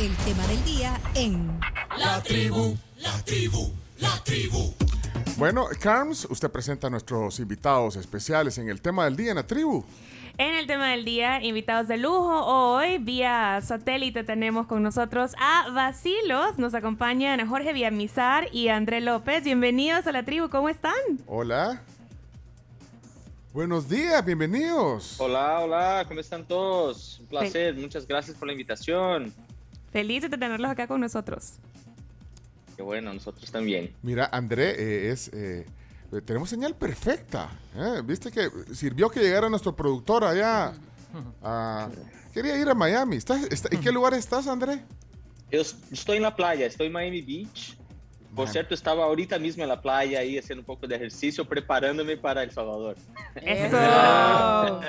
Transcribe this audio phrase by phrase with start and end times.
[0.00, 1.60] el tema del día en
[1.98, 4.72] La tribu, la tribu, la tribu.
[5.36, 9.46] Bueno, Carms, usted presenta a nuestros invitados especiales en el tema del día en la
[9.46, 9.84] tribu.
[10.38, 15.68] En el tema del día, invitados de lujo, hoy vía satélite tenemos con nosotros a
[15.70, 16.56] Basilos.
[16.56, 19.44] Nos acompañan Jorge Villamizar y André López.
[19.44, 20.94] Bienvenidos a la tribu, ¿cómo están?
[21.26, 21.82] Hola.
[23.52, 25.20] Buenos días, bienvenidos.
[25.20, 27.18] Hola, hola, ¿cómo están todos?
[27.20, 29.30] Un placer, muchas gracias por la invitación.
[29.92, 31.54] Felices de tenerlos acá con nosotros.
[32.76, 33.92] Qué bueno, nosotros también.
[34.02, 35.28] Mira, André, eh, es...
[35.34, 35.66] eh,
[36.24, 37.50] tenemos señal perfecta.
[37.76, 38.00] ¿eh?
[38.04, 40.72] Viste que sirvió que llegara nuestro productor allá.
[41.42, 41.88] a-
[42.32, 43.16] quería ir a Miami.
[43.16, 44.82] ¿Estás, está- ¿En qué lugar estás, André?
[45.50, 47.76] Yo estoy en la playa, estoy en Miami Beach.
[48.34, 48.52] Por Man.
[48.52, 52.44] cierto, estaba ahorita mismo en la playa ahí haciendo un poco de ejercicio, preparándome para
[52.44, 52.96] El Salvador.
[53.34, 53.76] Eso.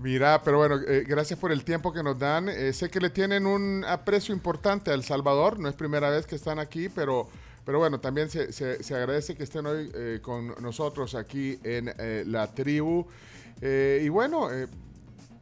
[0.00, 2.48] Mira, pero bueno, eh, gracias por el tiempo que nos dan.
[2.48, 5.58] Eh, sé que le tienen un aprecio importante a El Salvador.
[5.58, 7.28] No es primera vez que están aquí, pero,
[7.64, 11.90] pero bueno, también se, se- se agradece que estén hoy eh, con nosotros aquí en
[11.98, 13.06] eh, la tribu.
[13.62, 14.66] Eh, y bueno, eh,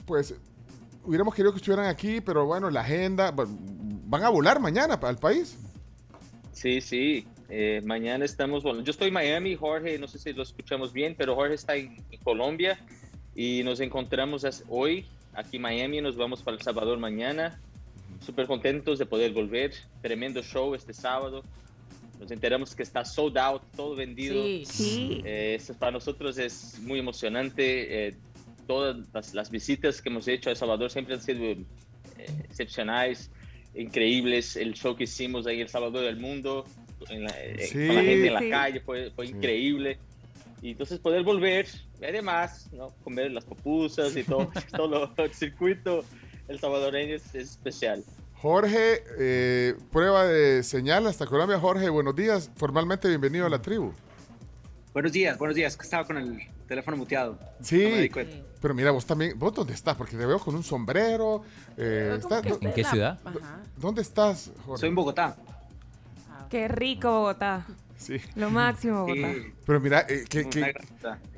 [0.06, 0.34] pues
[1.02, 5.56] hubiéramos querido que estuvieran aquí, pero bueno, la agenda, van a volar mañana al país.
[6.52, 7.27] Sí, sí.
[7.48, 11.16] eh, mañana estamos, bueno, yo estoy en Miami, Jorge, no sé si lo escuchamos bien,
[11.18, 12.78] pero Jorge está en Colombia
[13.34, 17.60] y nos encontramos hoy aquí en Miami, nos vamos para El Salvador mañana.
[18.24, 19.72] Súper contentos de poder volver.
[20.00, 21.42] Tremendo show este sábado.
[22.20, 24.42] Nos enteramos que está sold out, todo vendido.
[24.64, 25.20] Sí.
[25.24, 28.08] Eh, eso para nosotros es muy emocionante.
[28.08, 28.14] eh,
[28.66, 31.56] todas las, las visitas que hemos hecho a El Salvador siempre han sido eh,
[32.44, 33.30] excepcionales,
[33.74, 34.56] increíbles.
[34.56, 36.64] El show que hicimos ahí en El Salvador del Mundo,
[37.10, 37.74] en la- eh, Sí.
[37.86, 38.48] con la gente en la Sí.
[38.50, 39.32] calle, fue, fue Sí.
[39.32, 39.98] increíble.
[40.62, 41.66] Y entonces poder volver,
[42.05, 42.91] y además, ¿no?
[43.02, 46.05] comer las pupusas y todo, todo lo- el circuito
[46.48, 48.05] el salvadoreño es, es especial.
[48.36, 51.58] Jorge, eh, prueba de señal hasta Colombia.
[51.58, 52.50] Jorge, buenos días.
[52.56, 53.92] Formalmente bienvenido a la tribu.
[54.92, 55.77] Buenos días, buenos días.
[55.77, 57.39] que Estaba con el teléfono muteado.
[57.62, 58.23] Sí, No
[58.61, 59.96] pero mira, vos también, ¿vos dónde estás?
[59.96, 61.42] Porque te veo con un sombrero.
[61.79, 63.18] eh, ¿Cómo está- que ¿dó- ¿En qué ciudad?
[63.24, 63.62] Ajá.
[63.79, 64.80] ¿Dónde estás, Jorge?
[64.80, 65.36] Soy en Bogotá.
[66.50, 67.67] Qué rico Bogotá.
[67.96, 69.32] Sí, Lo máximo Bogotá.
[69.32, 70.74] Sí, pero mira, eh, que, que-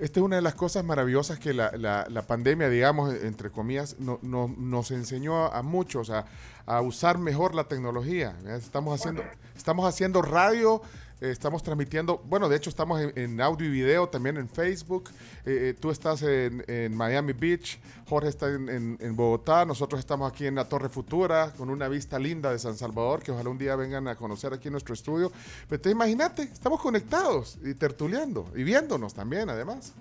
[0.00, 3.96] esta es una de las cosas maravillosas que la, la- la pandemia, digamos, entre comillas,
[4.00, 6.24] no- no- nos enseñó a muchos a,
[6.64, 8.36] a usar mejor la tecnología.
[8.48, 9.22] Estamos haciendo,
[9.56, 10.82] estamos haciendo radio,
[11.20, 15.10] estamos transmitiendo, bueno, de hecho estamos en, audio y video, también en Facebook.
[15.46, 17.78] Eh, eh, tú estás en, Miami Beach,
[18.08, 22.18] Jorge está en- en Bogotá, nosotros estamos aquí en la Torre Futura con una vista
[22.18, 25.32] linda de San Salvador, que ojalá un día vengan a conocer aquí en nuestro estudio.
[25.68, 29.94] Pero te imagínate, estamos conectados y tertuleando y viéndonos también, además.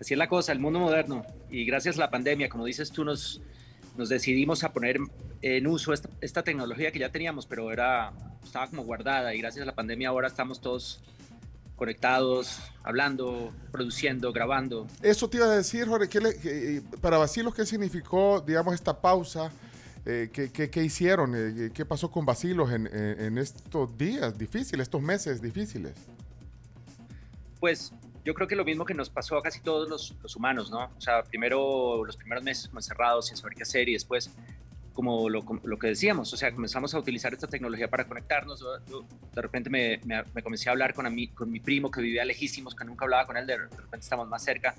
[0.00, 1.22] Así es la cosa, el mundo moderno.
[1.50, 3.42] Y gracias a la pandemia, como dices tú, nos,
[4.00, 4.98] nos decidimos a poner
[5.42, 8.12] en uso esta, esta tecnología que ya teníamos, pero era,
[8.42, 9.34] estaba como guardada.
[9.34, 11.02] Y gracias a la pandemia ahora estamos todos
[11.76, 14.86] conectados, hablando, produciendo, grabando.
[15.02, 18.98] Eso te iba a decir, Jorge, ¿qué le- eh, para Basilos, ¿qué significó, digamos, esta
[19.00, 19.50] pausa?
[20.06, 21.34] Eh, ¿qué, qué- qué hicieron?
[21.36, 25.92] Eh, ¿Qué pasó con Basilos en- en estos días difíciles, estos meses difíciles?
[27.60, 27.92] Pues
[28.24, 30.90] yo creo que lo mismo que nos pasó a casi todos los, los humanos, ¿no?
[30.96, 34.30] O sea, primero los primeros meses como encerrados sin saber qué hacer y después
[34.92, 38.60] como lo, lo que decíamos, o sea, comenzamos a utilizar esta tecnología para conectarnos.
[38.60, 39.04] Yo-
[39.34, 42.24] de repente me, me- me comencé a hablar con, a con mi primo que vivía
[42.24, 44.74] lejísimos, que nunca hablaba con él, de repente estamos más cerca.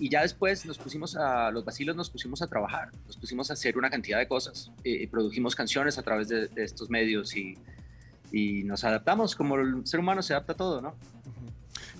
[0.00, 3.52] Y ya después nos pusimos a, los vacilos nos pusimos a trabajar, nos pusimos a
[3.52, 4.72] hacer una cantidad de cosas.
[4.82, 7.56] Eh, produjimos canciones a través de, de estos medios y,
[8.32, 10.96] y nos adaptamos como el ser humano se adapta a todo, ¿no?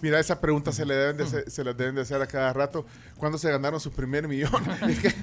[0.03, 2.53] Mira, esa pregunta se le deben de hacer, se las deben de hacer a cada
[2.53, 2.85] rato.
[3.17, 4.51] ¿Cuándo se ganaron su primer millón?
[4.89, 5.15] Es que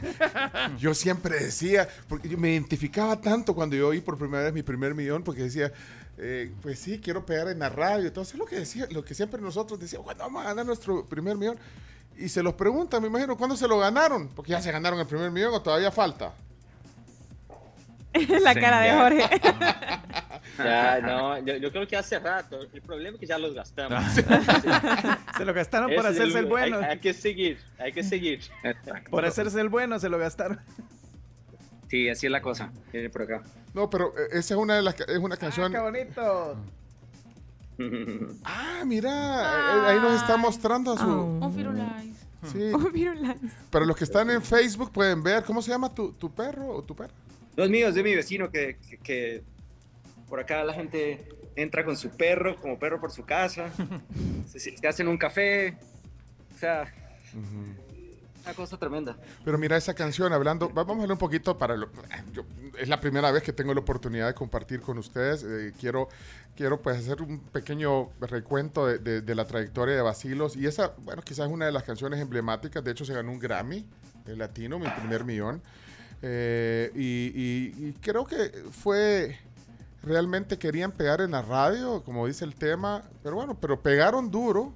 [0.77, 4.63] yo siempre decía, porque yo me identificaba tanto cuando yo oí por primera vez mi
[4.63, 5.73] primer millón, porque decía,
[6.17, 8.07] eh, pues sí, quiero pegar en la radio.
[8.07, 11.35] Entonces lo que decía, lo que siempre nosotros decíamos, ¿cuándo vamos a ganar nuestro primer
[11.35, 11.57] millón?
[12.17, 14.29] Y se los preguntan, me imagino, ¿cuándo se lo ganaron?
[14.29, 16.33] Porque ya se ganaron el primer millón o todavía falta.
[18.41, 19.41] la cara de Jorge.
[20.63, 22.59] Ya, no, yo, yo creo que hace rato.
[22.73, 24.03] El problema es que ya los gastamos.
[25.37, 26.79] Se lo gastaron por hacerse el bueno.
[26.79, 28.41] Hay, que seguir, hay que seguir.
[29.09, 30.59] Por hacerse el bueno se lo gastaron.
[31.89, 32.71] Sí, así es la cosa.
[32.93, 33.41] Viene por acá.
[33.73, 35.71] No, pero eh, esa es una de las es una Ah, canción.
[35.71, 36.57] qué bonito.
[38.43, 41.07] Ah, mira, eh, ahí nos está mostrando a su.
[41.09, 41.39] Oh.
[42.51, 42.71] Sí.
[42.73, 43.37] Oh, Firulais.
[43.69, 46.81] Para los que están en Facebook pueden ver, ¿cómo se llama tu, tu perro o
[46.83, 47.13] tu perra?
[47.55, 49.43] No es mío, es de mi vecino que, que- que
[50.29, 53.69] por acá la gente entra con su perro, como perro por su casa,
[54.47, 55.75] se, se hacen un café,
[56.55, 56.93] o sea,
[58.43, 59.17] Una cosa tremenda.
[59.43, 61.75] Pero mira esa canción, hablando, vamos a hablar un poquito para...
[61.75, 61.89] Lo,
[62.33, 62.45] yo-
[62.79, 65.43] es la primera vez que tengo la oportunidad de compartir con ustedes.
[65.43, 66.07] eh, quiero,
[66.55, 70.55] quiero pues hacer un pequeño recuento de, de- de la trayectoria de Basilos.
[70.55, 72.81] Y esa, bueno, quizás es una de las canciones emblemáticas.
[72.83, 73.85] De hecho, se ganó un Grammy
[74.25, 75.61] eh, latino, mi primer millón.
[76.21, 79.37] Eh, y, y- y creo que fue...
[80.03, 84.73] Realmente querían pegar en la radio, como dice el tema, pero bueno, pero pegaron duro.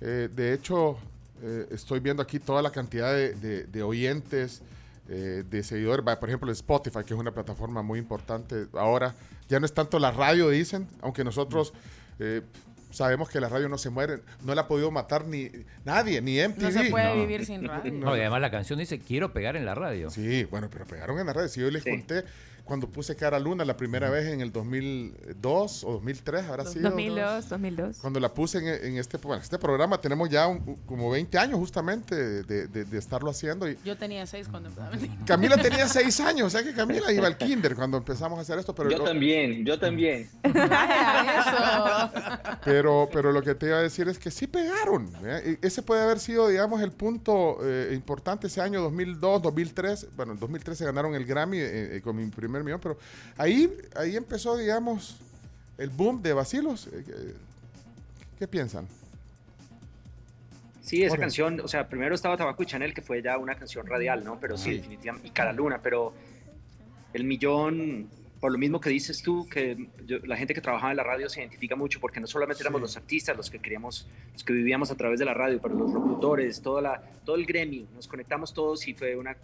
[0.00, 0.98] Eh, de hecho,
[1.42, 4.60] eh, estoy viendo aquí toda la cantidad de, de- de oyentes,
[5.08, 6.04] eh, de seguidores.
[6.18, 8.66] Por ejemplo, Spotify, que es una plataforma muy importante.
[8.74, 9.14] Ahora
[9.48, 11.72] ya no es tanto la radio, dicen, aunque nosotros
[12.18, 12.42] eh,
[12.90, 14.20] sabemos que la radio no se muere.
[14.44, 15.50] No la ha podido matar ni
[15.84, 16.62] nadie, ni MTV.
[16.62, 17.20] No se puede No.
[17.20, 17.90] vivir sin radio.
[17.92, 20.10] No, y además la canción dice quiero pegar en la radio.
[20.10, 21.48] Sí, bueno, pero pegaron en la radio.
[21.48, 21.90] Si yo les Sí.
[21.90, 22.24] conté
[22.64, 26.90] cuando puse Cara Luna la primera vez en el 2002 o 2003, habrá sido.
[26.90, 27.98] 2002, 2002.
[27.98, 31.58] Cuando la puse en, en este, bueno, este programa, tenemos ya un- como 20 años
[31.58, 32.14] justamente
[32.44, 33.68] de, de- de estarlo haciendo.
[33.68, 34.92] Y Yo tenía seis cuando empezaba.
[35.26, 38.58] Camila tenía 6 años, o sea que Camila iba al kinder cuando empezamos a hacer
[38.58, 38.74] esto.
[38.74, 40.28] Pero, Yo lo, también, yo también.
[42.64, 45.10] Pero, pero lo que te iba a decir es que sí pegaron.
[45.24, 45.58] ¿eh?
[45.62, 50.06] Ese puede haber sido, digamos, el punto eh, importante ese año 2002, 2003.
[50.16, 52.98] Bueno, en 2003 se ganaron el Grammy eh, eh, con mi primer millón, pero
[53.36, 55.16] ahí, ahí empezó, digamos,
[55.78, 56.86] el boom de Basilos.
[56.88, 57.34] Eh, ¿qué-
[58.38, 58.86] ¿Qué piensan?
[60.82, 61.20] Sí, esa Jorge.
[61.22, 64.38] canción, o sea, primero estaba Tabaco y Chanel, que fue ya una canción radial, ¿no?
[64.40, 66.12] Pero sí, definitivamente, y Cara Luna, pero
[67.12, 68.08] el millón,
[68.40, 71.28] por lo mismo que dices tú, que yo- la gente que trabajaba en la radio
[71.28, 72.82] se identifica mucho, porque no solamente éramos Sí.
[72.82, 75.92] los artistas los que queríamos, los que vivíamos a través de la radio, pero los
[75.92, 79.36] locutores, toda la, todo el gremio, nos conectamos todos y fue una,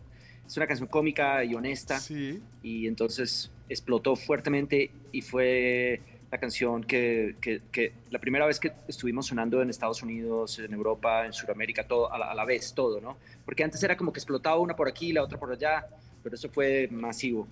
[0.49, 2.43] es una canción cómica y honesta Sí.
[2.63, 6.01] y entonces explotó fuertemente y fue
[6.31, 10.73] la canción que, que- que la primera vez que estuvimos sonando en Estados Unidos, en
[10.73, 13.17] Europa, en Sudamérica, todo a la, a la vez, todo, ¿no?
[13.45, 15.87] Porque antes era como que explotaba una por aquí, la otra por allá,
[16.23, 17.47] pero eso fue masivo.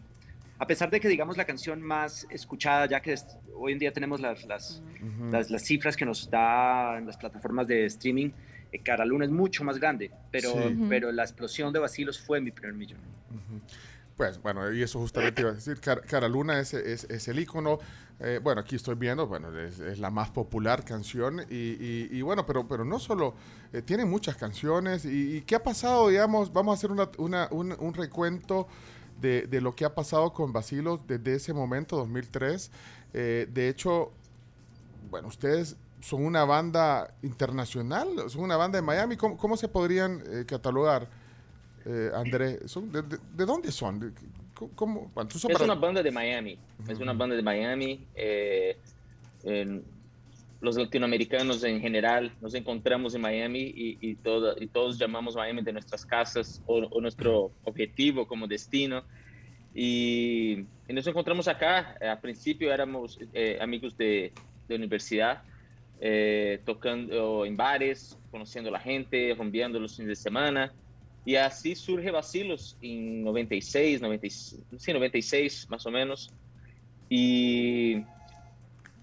[0.58, 3.92] A pesar de que, digamos, la canción más escuchada, ya que es- hoy en día
[3.92, 5.31] tenemos las, las, Ujú.
[5.31, 8.31] las, las cifras que nos da en las plataformas de streaming,
[8.72, 10.86] eh, Cara Luna es mucho más grande, pero, Sí.
[10.88, 12.98] pero la explosión de Vacilos fue mi primer millón.
[14.16, 17.38] Pues bueno, y eso justamente iba a decir, Car- Cara Luna es, es, es el
[17.38, 17.78] icono.
[18.18, 22.22] eh, bueno, aquí estoy viendo, bueno, es, es la más popular canción y, y- y
[22.22, 23.34] bueno, pero, pero no solo,
[23.74, 26.50] eh, tiene muchas canciones y, y ¿qué ha pasado, digamos?
[26.50, 28.68] Vamos a hacer una, una- un, un recuento
[29.20, 32.70] de, de lo que ha pasado con Basilos desde ese momento, 2003.
[33.12, 34.12] Eh, de hecho,
[35.10, 40.22] bueno, ustedes son una banda internacional, son una banda de Miami, ¿cómo, cómo se podrían
[40.31, 41.08] eh, catalogar?
[41.84, 44.00] eh, André, ¿son de, de- de dónde son?
[44.00, 44.26] ¿De- c-
[44.75, 45.10] ¿Cómo?
[45.14, 46.58] Bueno, Es una banda de Miami,
[46.88, 48.06] es una banda de Miami.
[48.14, 48.76] eh,
[49.44, 49.84] en-
[50.60, 55.62] los latinoamericanos en general nos encontramos en Miami y, y, toda- y todos llamamos Miami
[55.62, 59.04] de nuestras casas o, o nuestro objetivo como destino.
[59.75, 61.96] Y, y nos encontramos acá.
[62.00, 64.32] Al principio éramos eh, amigos de,
[64.66, 65.42] de universidad,
[66.00, 70.72] eh, tocando en bares, conociendo a la gente, rumbeando los fines de semana.
[71.25, 76.32] Y así surge Vacilos en 96, 96, sí, 96 más o menos.
[77.08, 77.96] Y,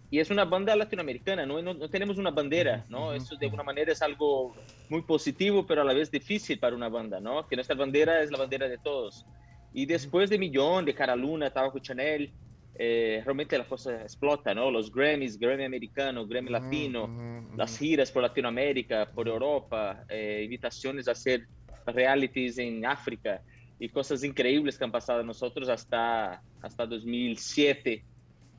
[0.09, 1.61] y es una banda latinoamericana, ¿no?
[1.61, 3.13] No, no tenemos una bandera, ¿no?
[3.13, 4.55] Eso de alguna manera es algo
[4.87, 7.47] muy positivo, pero a la vez difícil para una banda, ¿no?
[7.47, 9.25] Que nuestra bandera es la bandera de todos.
[9.73, 12.31] Y después de Millón, de Cara Luna, Tabaco Chanel,
[12.75, 14.71] eh, realmente la cosa explota, ¿no?
[14.71, 17.55] Los Grammys, Grammy americano, Grammy Ujú, latino, ujú.
[17.57, 21.45] las giras por Latinoamérica, por Europa, eh, invitaciones a hacer
[21.85, 23.41] realities en África
[23.79, 28.03] y cosas increíbles que han pasado a nosotros hasta, hasta 2007,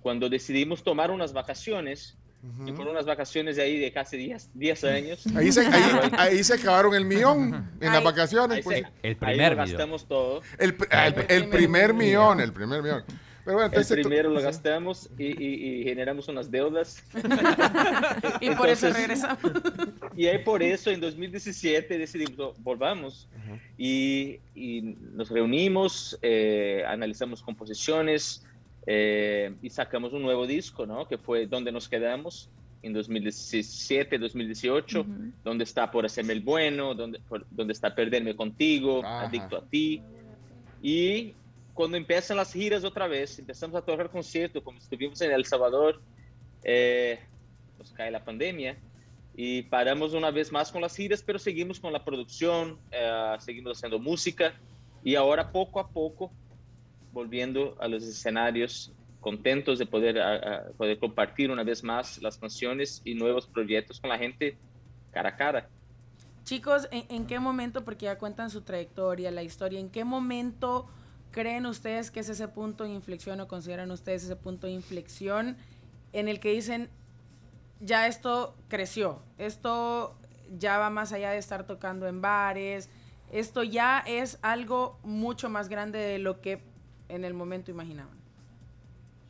[0.00, 2.16] cuando decidimos tomar unas vacaciones,
[2.66, 5.26] y fueron unas vacaciones de ahí de casi 10, 10 años.
[5.35, 5.83] Ahí se, ahí,
[6.18, 8.59] ahí se acabaron el millón en las Ahí- vacaciones.
[8.59, 8.76] Ahí, pues.
[8.80, 9.78] se- El ahí primer lo millón.
[9.78, 10.42] gastamos todo.
[10.59, 11.97] el, el- El el primer primer millón,
[12.37, 12.40] millón.
[12.42, 13.04] el primer millón.
[13.44, 14.44] Pero bueno, El entonces tú- primero lo sí.
[14.46, 17.04] gastamos y, y- y generamos unas deudas.
[18.40, 19.38] Y por eso Entonces- regresamos.
[20.16, 23.28] Y ahí por eso en 2017 decidimos, "Oh, volvamos.
[23.76, 28.44] y, y nos reunimos, eh, analizamos composiciones
[28.86, 31.06] eh, y sacamos un nuevo disco, ¿no?
[31.08, 32.48] Que fue Donde nos quedamos
[32.82, 35.10] en 2017, 2018, Ujú.
[35.42, 39.26] donde está Por hacerme el bueno, donde, por- donde está Perderme contigo, Ajá.
[39.26, 40.02] Adicto a ti.
[40.82, 41.34] Y
[41.75, 46.00] cuando empiezan las giras otra vez, empezamos a tocar conciertos, como estuvimos en El Salvador,
[46.62, 47.19] eh,
[47.78, 48.78] nos cae la pandemia
[49.37, 53.76] y paramos una vez más con las giras, pero seguimos con la producción, eh, seguimos
[53.76, 54.54] haciendo música
[55.02, 56.33] y ahora poco a poco
[57.12, 62.38] volviendo a los escenarios, contentos de poder, a- a- poder compartir una vez más las
[62.38, 64.57] canciones y nuevos proyectos con la gente
[65.11, 65.69] cara a cara.
[66.45, 70.88] Chicos, ¿en, en qué momento, porque ya cuentan su trayectoria, la historia, en qué momento
[71.35, 75.57] creen ustedes que es ese punto de inflexión o consideran ustedes ese punto de inflexión
[76.12, 76.88] en el que dicen,
[77.81, 80.17] ya esto creció, esto
[80.57, 82.88] ya va más allá de estar tocando en bares,
[83.33, 86.62] esto ya es algo mucho más grande de lo que
[87.09, 88.17] en el momento imaginaban?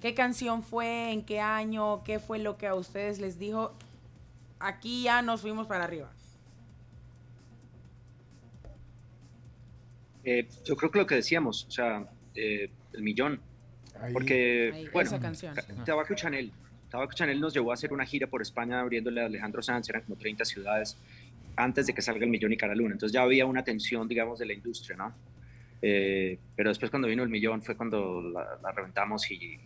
[0.02, 1.10] ¿Qué canción fue?
[1.10, 2.04] ¿En qué año?
[2.04, 3.72] ¿Qué fue lo que a ustedes les dijo?
[4.58, 6.10] Aquí ya nos fuimos para arriba.
[10.24, 13.40] Eh, yo creo que lo que decíamos, o sea, eh, el millón.
[14.00, 14.12] Ahí.
[14.12, 15.54] Porque, Ahí, bueno, esa canción.
[15.54, 16.50] Ca- Tabaco Chanel.
[16.90, 20.02] Tabaco Chanel nos llevó a hacer una gira por España abriéndole a Alejandro Sanz, eran
[20.02, 20.96] como 30 ciudades
[21.56, 22.92] antes de que salga el millón y Cara Luna.
[22.92, 25.12] Entonces ya había una tensión, digamos, de la industria, ¿no?
[25.82, 29.58] Eh, pero después cuando vino el millón fue cuando la, la reventamos y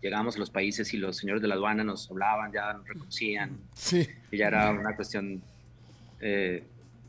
[0.00, 3.58] llegamos a los países y los señores de la aduana nos hablaban, ya nos reconocían
[3.74, 4.06] Sí.
[4.30, 5.42] y ya era una cuestión
[6.20, 6.62] eh,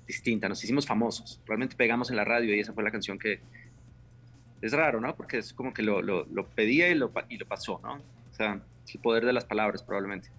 [0.07, 0.49] distinta.
[0.49, 3.39] Nos hicimos famosos, realmente pegamos en la radio y esa fue la canción que
[4.61, 5.15] es raro, ¿no?
[5.15, 6.01] Porque es como que lo,
[6.55, 7.95] pedía y lo, y lo pasó, ¿no?
[7.95, 8.61] O sea,
[8.91, 10.29] el poder de las palabras probablemente.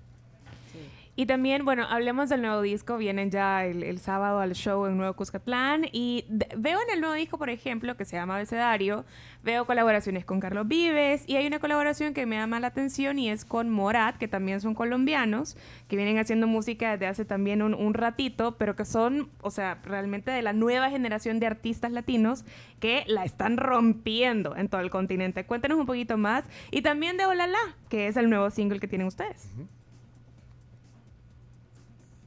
[1.18, 2.96] Y también, bueno, hablemos del nuevo disco.
[2.96, 5.86] Vienen ya el, el sábado al show en Nuevo Cuscatlán.
[5.90, 6.24] Y
[6.56, 9.04] veo en el nuevo disco, por ejemplo, que se llama Abecedario,
[9.42, 11.24] veo colaboraciones con Carlos Vives.
[11.26, 14.60] Y hay una colaboración que me llama la atención y es con Morat, que también
[14.60, 15.56] son colombianos,
[15.88, 19.80] que vienen haciendo música desde hace también un, un ratito, pero que son, o sea,
[19.82, 22.44] realmente de la nueva generación de artistas latinos
[22.78, 25.44] que la están rompiendo en todo el continente.
[25.44, 26.44] Cuéntenos un poquito más.
[26.70, 27.58] Y también de Olala,
[27.88, 29.50] que es el nuevo single que tienen ustedes.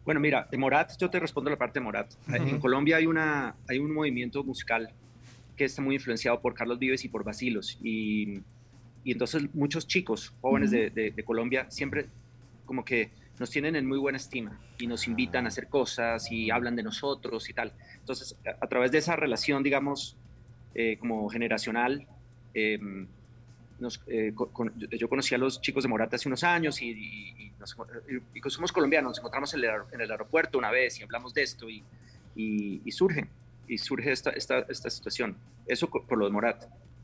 [0.05, 2.11] Bueno, mira, de Morat, yo te respondo la parte de Morat.
[2.33, 4.89] En Colombia hay, una, hay un movimiento musical
[5.55, 7.77] que está muy influenciado por Carlos Vives y por Basilos.
[7.83, 8.39] Y,
[9.03, 12.07] y entonces muchos chicos jóvenes de, de- de Colombia siempre
[12.65, 16.49] como que nos tienen en muy buena estima y nos invitan a hacer cosas y
[16.51, 17.73] hablan de nosotros y tal.
[17.99, 20.15] Entonces, a, a través de esa relación, digamos,
[20.73, 22.07] eh, como generacional,
[22.53, 22.79] eh,
[23.81, 26.91] nos, eh, co- con- yo- conocí a los chicos de Morata hace unos años y,
[26.91, 27.75] y- y nos-
[28.33, 31.43] y- somos colombianos, nos encontramos en el, en el aeropuerto una vez y hablamos de
[31.43, 31.83] esto y,
[32.91, 33.27] surge,
[33.67, 35.35] y surge esta, esta, esta situación.
[35.67, 36.63] Eso por lo de Morat.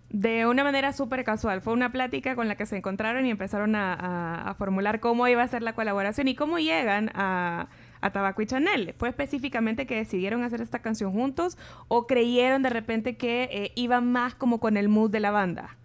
[0.09, 1.61] De una manera súper casual.
[1.61, 5.27] Fue una plática con la que se encontraron y empezaron a, a- a formular cómo
[5.27, 7.67] iba a ser la colaboración y cómo llegan a,
[7.99, 8.93] a Tabaco y Chanel.
[8.97, 11.57] ¿Fue específicamente que decidieron hacer esta canción juntos
[11.89, 15.75] o creyeron de repente que eh, iba más como con el mood de la banda?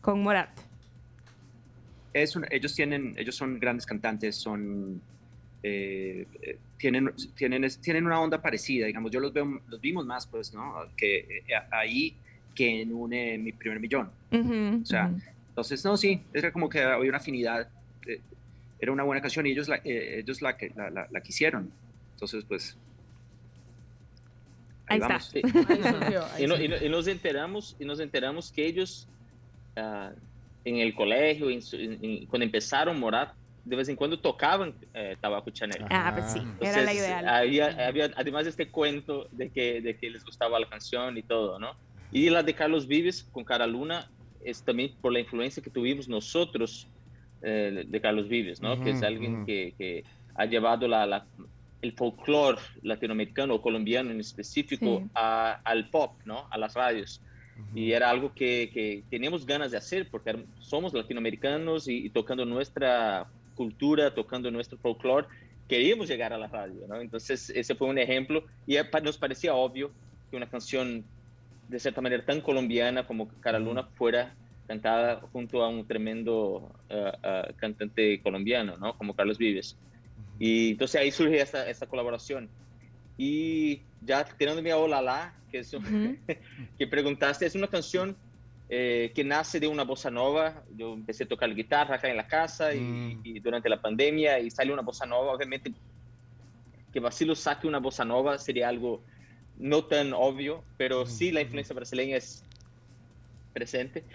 [0.00, 0.50] Con Morat.
[2.12, 5.00] Es un- ellos, tienen, ellos son grandes cantantes, son,
[5.62, 10.26] eh, eh, tienen, tienen, tienen una onda parecida, digamos, yo los, veo, los vimos más,
[10.26, 10.74] pues, ¿no?
[10.96, 12.16] Que eh, ahí
[12.54, 14.10] que en un, eh, mi primer millón.
[14.32, 15.20] Ujú, O sea, ujú.
[15.50, 17.68] entonces, no, sí, era como que había una afinidad,
[18.06, 18.20] eh,
[18.80, 21.70] era una buena canción y ellos la, eh, ellos la, que- la, la- la quisieron.
[22.14, 22.76] Entonces, pues...
[24.86, 25.08] Ahí está.
[25.08, 25.30] vamos.
[25.30, 25.42] Sí.
[25.68, 29.06] Ahí surgió, ahí Y, no- y no- y nos enteramos y nos enteramos que ellos
[29.78, 30.12] ah,
[30.64, 33.32] en el colegio en su- en- cuando empezaron Morat
[33.64, 37.28] de vez en cuando tocaban eh, Tabaco Chanel Ah, pues sí, era la Entonces, ideal.
[37.28, 41.58] Había, había además este cuento de que, de que les gustaba la canción y todo,
[41.58, 41.72] ¿no?
[42.10, 44.10] Y la de Carlos Vives con Cara Luna
[44.42, 46.86] es también por la influencia que tuvimos nosotros
[47.42, 48.82] eh, de Carlos Vives, ¿no?
[48.82, 49.46] que es alguien ujú.
[49.46, 50.04] que, que
[50.34, 51.26] ha llevado la, la-
[51.82, 55.10] el folclore latinoamericano o colombiano en específico Sí.
[55.14, 56.46] a- al pop, ¿no?
[56.50, 57.20] A las radios.
[57.74, 62.44] Y era algo que, que teníamos ganas de hacer porque somos latinoamericanos y, y tocando
[62.44, 65.26] nuestra cultura, tocando nuestro folclore,
[65.68, 67.00] queríamos llegar a la radio, ¿no?
[67.00, 69.90] Entonces, ese fue un ejemplo y nos parecía obvio
[70.30, 71.04] que una canción
[71.68, 74.34] de cierta manera tan colombiana como Cara Luna fuera
[74.66, 78.96] cantada junto a un tremendo eh, eh, cantante colombiano, ¿no?
[78.96, 79.76] Como Carlos Vives.
[80.38, 82.48] Y entonces ahí surge esta, esta colaboración.
[83.20, 86.16] Y ya tirándome a Hola La, que, es un- Ujú.
[86.78, 88.16] que preguntaste, es una canción
[88.68, 90.64] eh, que nace de una bossa nova.
[90.70, 93.20] Yo empecé a tocar guitarra acá en la casa y, Mm.
[93.24, 95.32] y durante la pandemia y salió una bossa nova.
[95.32, 95.72] Obviamente
[96.92, 99.04] que Basilo saque una bossa nova sería algo
[99.56, 102.44] no tan obvio, pero sí la influencia brasileña es
[103.52, 104.06] presente.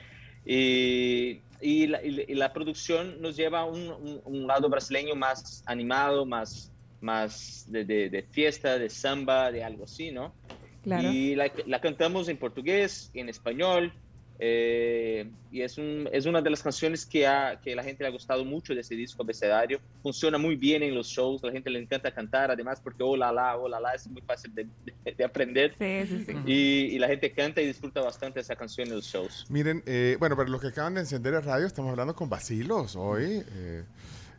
[0.46, 1.42] Y,
[1.88, 5.62] la, y la- y la producción nos lleva a un, un- un lado brasileño más
[5.66, 6.73] animado, más,
[7.04, 10.34] más de, de- de fiesta, de samba, de algo así, ¿no?
[10.82, 11.10] Claro.
[11.12, 13.94] Y la, la cantamos en portugués, en español,
[14.40, 18.10] eh, y es, un, es una de las canciones que, a, que la gente le
[18.10, 19.80] ha gustado mucho de ese disco abecedario.
[20.02, 23.56] Funciona muy bien en los shows, la gente le encanta cantar, además porque hola, la,
[23.56, 25.76] hola, la es muy fácil de, de- de aprender.
[25.78, 26.34] Sí, sí, sí.
[26.46, 29.46] Y, y la gente canta y disfruta bastante esa canción en los shows.
[29.50, 32.96] Miren, eh, bueno, para los que acaban de encender el radio, estamos hablando con Basilos
[32.96, 33.44] hoy.
[33.54, 33.84] eh,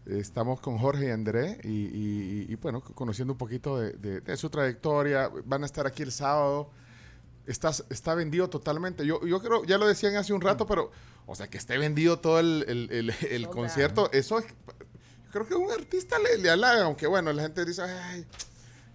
[0.06, 4.36] Estamos con Jorge y André y, y- y, bueno, conociendo un poquito de, de- de
[4.36, 5.30] su trayectoria.
[5.46, 6.70] Van a estar aquí el sábado.
[7.46, 9.06] Estás, está vendido totalmente.
[9.06, 10.90] Yo, yo creo, ya lo decían hace un rato, pero,
[11.26, 14.46] o sea, que esté vendido todo el, el- el- concierto, eso es,
[15.32, 18.26] creo que a un artista le, le halaga, aunque bueno, la gente dice, ay,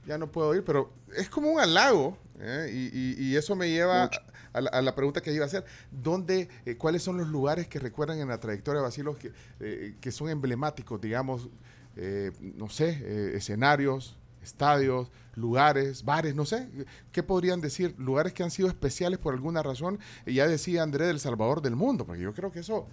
[0.05, 2.17] ya no puedo ir, pero es como un halago.
[2.39, 2.69] ¿eh?
[2.71, 4.09] Y, y- y eso me lleva
[4.53, 5.65] a la, a la pregunta que iba a hacer.
[5.91, 9.95] ¿Dónde, eh, ¿Cuáles son los lugares que recuerdan en la trayectoria de Basilos que, eh,
[9.99, 11.49] que son emblemáticos, digamos,
[11.95, 16.69] eh, no sé, eh, escenarios, estadios, lugares, bares, no sé?
[17.11, 17.93] ¿Qué podrían decir?
[17.97, 19.99] Lugares que han sido especiales por alguna razón.
[20.25, 22.87] Y ya decía André del Salvador del Mundo, porque yo creo que eso...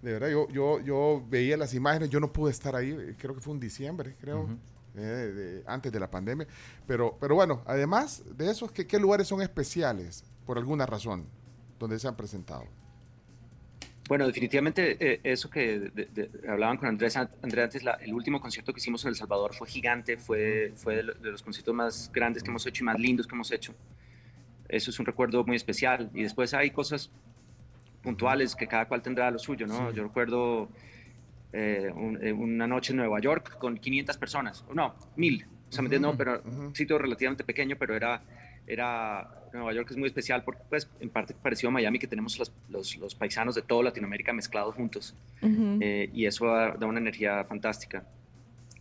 [0.00, 3.34] De verdad, yo, yo, yo veía las imágenes, yo no pude estar ahí, eh, creo
[3.34, 4.48] que fue en diciembre, creo,
[4.94, 6.46] eh, de- antes de la pandemia.
[6.86, 11.26] Pero, pero bueno, además de eso, ¿qué, ¿qué lugares son especiales por alguna razón
[11.78, 12.64] donde se han presentado?
[14.08, 18.14] Bueno, definitivamente eh, eso que de- de- hablaban con Andrés, an- Andrés antes, la- el
[18.14, 21.42] último concierto que hicimos en El Salvador fue gigante, fue, fue de, lo- de los
[21.42, 23.74] conciertos más grandes que hemos hecho y más lindos que hemos hecho.
[24.70, 26.10] Eso es un recuerdo muy especial.
[26.14, 27.10] Y después hay cosas
[28.02, 29.90] puntuales que cada cual tendrá lo suyo, ¿no?
[29.90, 29.96] Sí.
[29.96, 30.70] Yo recuerdo
[31.52, 35.82] eh, un- eh, una noche en Nueva York con 500 personas, no, 1000, o sea,
[35.82, 36.10] ¿me entiendes?
[36.12, 36.60] No, pero ujú.
[36.68, 38.22] un sitio relativamente pequeño, pero era,
[38.66, 42.38] era, Nueva York es muy especial porque, pues, en parte parecido a Miami, que tenemos
[42.38, 45.78] los, los, los paisanos de toda Latinoamérica mezclados juntos, Ujú.
[45.80, 48.04] eh, y eso da, da una energía fantástica.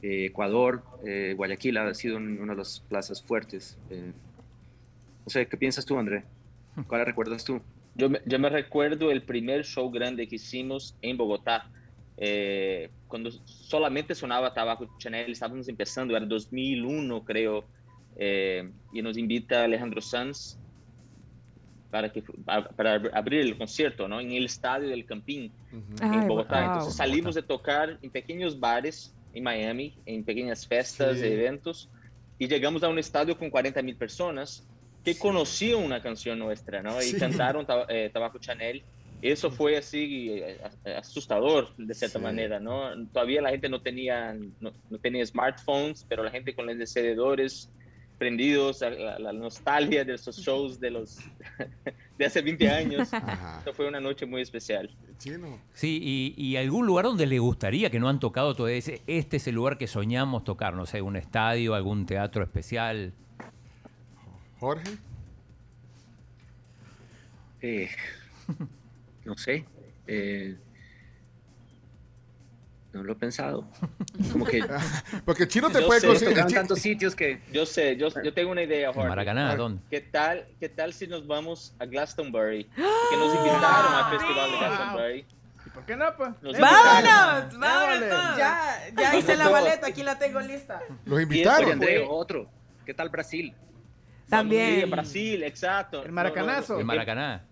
[0.01, 3.77] Eh, Ecuador, eh, Guayaquil ha sido un- una de las plazas fuertes.
[3.89, 4.11] eh.
[5.25, 6.23] no sé, ¿qué piensas tú, André?
[6.87, 7.59] ¿Cuál recuerdas tú?
[7.95, 11.69] Yo me, yo me recuerdo el primer show grande que hicimos en Bogotá,
[12.15, 17.65] eh, cuando solamente sonaba Tabaco Chanel, estábamos empezando, era 2001 creo,
[18.17, 20.57] eh, y nos invita Alejandro Sanz
[21.89, 22.21] para, que,
[22.75, 24.19] para, abrir el concierto, ¿no?
[24.19, 25.51] En el estadio del Campín,
[26.01, 26.57] Ay, en Bogotá.
[26.59, 26.65] wow.
[26.67, 31.25] Entonces salimos de tocar en pequeños bares en Miami, en pequeñas festas, Sí.
[31.25, 31.89] eventos,
[32.39, 34.67] y llegamos a un estadio con 40 mil personas
[35.03, 36.99] que conocían una canción nuestra, ¿no?
[37.01, 37.17] Y Sí.
[37.17, 38.83] cantaron Ta- eh, Tabaco Chanel.
[39.21, 42.23] Eso fue así eh, a- asustador de cierta Sí.
[42.23, 42.91] manera, ¿no?
[43.07, 47.71] Todavía la gente no tenía, no, no tenía smartphones, pero la gente con los encendedores
[48.17, 51.19] prendidos, a la, la nostalgia de esos shows de los
[52.17, 53.13] de hace 20 años.
[53.13, 53.59] Ajá.
[53.61, 54.89] Eso fue una noche muy especial.
[55.19, 55.59] Chino.
[55.73, 58.77] Sí, y, y algún lugar donde le gustaría que no han tocado todavía.
[58.77, 63.13] ese- Este es el lugar que soñamos tocar, no sé, un estadio, algún teatro especial.
[64.59, 64.97] Jorge.
[67.61, 67.89] Eh,
[69.25, 69.65] no sé.
[70.07, 70.55] eh,
[72.97, 73.65] no lo he pensado.
[74.31, 74.63] Como que
[75.25, 76.45] Porque Chino te Yo puede sé, conseguir.
[76.53, 77.41] tantos sitios que...
[77.51, 79.09] Yo sé, yo, yo tengo una idea, Jorge.
[79.09, 79.55] Maracaná.
[79.55, 79.81] ¿dónde?
[79.89, 82.63] ¿Qué tal, ¿Qué tal si nos vamos a Glastonbury?
[83.09, 85.25] Que nos invitaron al festival de Glastonbury.
[85.65, 86.29] ¿Y por qué no, pues?
[86.41, 87.57] Nos ¡Vámonos!
[87.59, 88.37] ¡Vámonos!
[88.37, 90.81] Ya, ya hice la maleta, aquí la tengo lista.
[91.05, 91.71] Los invitaron.
[91.73, 92.49] André, fue- otro.
[92.85, 93.53] ¿Qué tal Brasil?
[94.29, 94.81] También.
[94.81, 96.03] Sí, Brasil, exacto.
[96.03, 96.73] El Maracanazo.
[96.73, 97.45] No, no, Maracaná.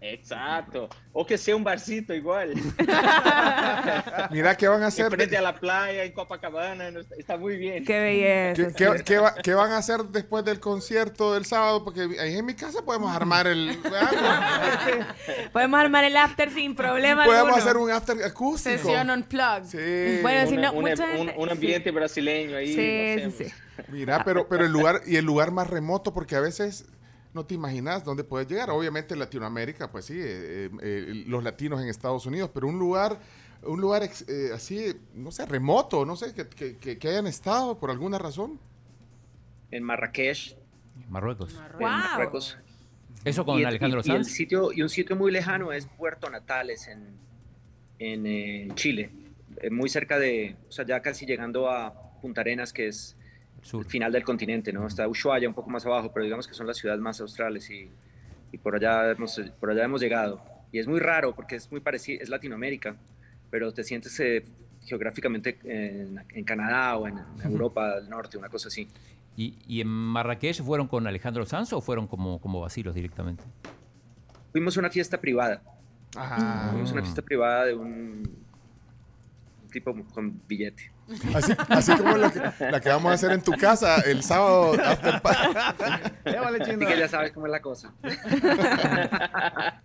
[0.00, 0.88] Exacto.
[1.12, 2.54] O que sea un barcito igual.
[4.30, 5.10] Mira qué van a hacer.
[5.10, 6.88] Frente a la playa en Copacabana.
[7.16, 7.84] está- muy bien.
[7.84, 8.74] ¡Qué belleza!
[8.76, 11.84] ¿Qué, qué- qué va- qué van a hacer después del concierto del sábado?
[11.84, 13.76] Porque ahí en mi casa podemos armar el.
[15.52, 17.64] Podemos armar el after sin problema podemos alguno.
[17.64, 18.76] hacer un after acústico.
[18.78, 19.64] Sesión unplugged.
[19.64, 20.22] Sí.
[20.22, 22.74] Bueno, si Una- no, una- mucha un, un ambiente brasileño ahí.
[22.74, 23.54] Sí, sí, sí.
[23.88, 26.84] Mira, pero, pero el lugar y el lugar más remoto, porque a veces
[27.34, 28.70] no te imaginas dónde puedes llegar.
[28.70, 33.18] Obviamente en Latinoamérica, pues sí, eh, eh, los latinos en Estados Unidos, pero un lugar,
[33.62, 37.26] un lugar ex- eh, así, no sé, remoto, no sé, que, que- que- que hayan
[37.26, 38.58] estado por alguna razón.
[39.70, 40.56] En Marrakech,
[41.08, 41.52] Marruecos.
[41.54, 41.88] en Wow.
[41.88, 42.58] Marruecos.
[43.24, 44.34] Eso con y, Alejandro y- y el Sanz.
[44.34, 47.04] sitio, y un sitio muy lejano es Puerto Natales en,
[47.98, 49.10] en eh, Chile,
[49.70, 53.16] muy cerca de, o sea, ya casi llegando a Punta Arenas, que es
[53.68, 53.84] Sur.
[53.84, 54.86] el final del continente, ¿no?
[54.86, 57.90] Está Ushuaia un poco más abajo, pero digamos que son las ciudades más australes y,
[58.52, 60.40] y por, allá hemos, por allá hemos llegado.
[60.72, 62.96] Y es muy raro porque es muy parecido, es Latinoamérica,
[63.50, 64.44] pero te sientes eh,
[64.84, 68.88] geográficamente en, en Canadá o en, en Europa del Norte, una cosa así.
[69.36, 73.44] ¿Y, y en Marrakech fueron con Alejandro Sanz o fueron como, como vacilos directamente?
[74.52, 75.62] Fuimos a una fiesta privada,
[76.16, 76.70] Ajá.
[76.72, 78.22] fuimos a una fiesta privada de un,
[79.62, 80.90] un tipo con billete.
[81.34, 82.40] Así, así como la que,
[82.70, 84.74] la que vamos a hacer en tu casa el sábado.
[84.84, 85.58] after party.
[86.60, 87.92] Así que ya sabes cómo es la cosa.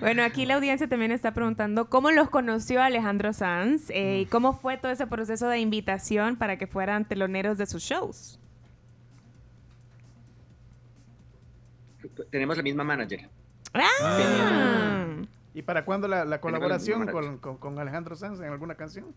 [0.00, 4.54] Bueno, aquí la audiencia también está preguntando cómo los conoció Alejandro Sanz eh, y cómo
[4.54, 8.40] fue todo ese proceso de invitación para que fueran teloneros de sus shows.
[12.30, 13.28] Tenemos la misma manager.
[13.74, 15.06] Ah.
[15.52, 17.06] ¿Y para cuándo la, la colaboración
[17.38, 19.14] con Alejandro Sanz en alguna canción?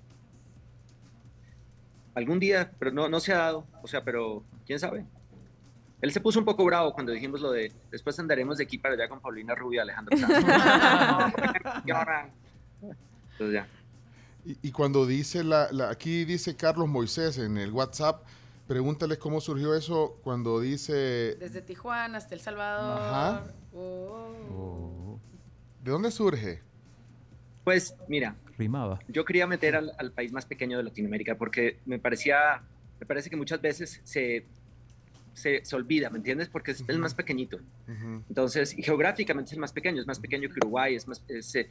[2.17, 3.65] Algún día, pero no, no se ha dado.
[3.83, 5.05] O sea, pero quién sabe.
[6.01, 8.93] Él se puso un poco bravo cuando dijimos lo de después andaremos de aquí para
[8.95, 10.33] allá con Paulina Rubio y Alejandro Sanz.
[13.31, 13.67] Entonces ya.
[14.45, 18.23] Y, y cuando dice, la, la- aquí dice Carlos Moisés en el WhatsApp,
[18.67, 22.99] pregúntales cómo surgió eso cuando dice, Desde Tijuana hasta El Salvador.
[23.01, 23.43] Ajá.
[23.73, 25.19] Oh.
[25.83, 26.61] ¿de dónde surge?
[27.63, 28.99] Pues mira, Rimaba.
[29.07, 32.61] yo quería meter al, al país más pequeño de Latinoamérica porque me parecía,
[32.99, 34.45] me parece que muchas veces se,
[35.33, 36.49] se, se olvida, ¿me entiendes?
[36.49, 37.57] Porque es el más pequeñito.
[37.87, 38.23] Ujú.
[38.27, 41.55] Entonces, y geográficamente es el más pequeño, es más pequeño que Uruguay, es más, es,
[41.55, 41.69] eh,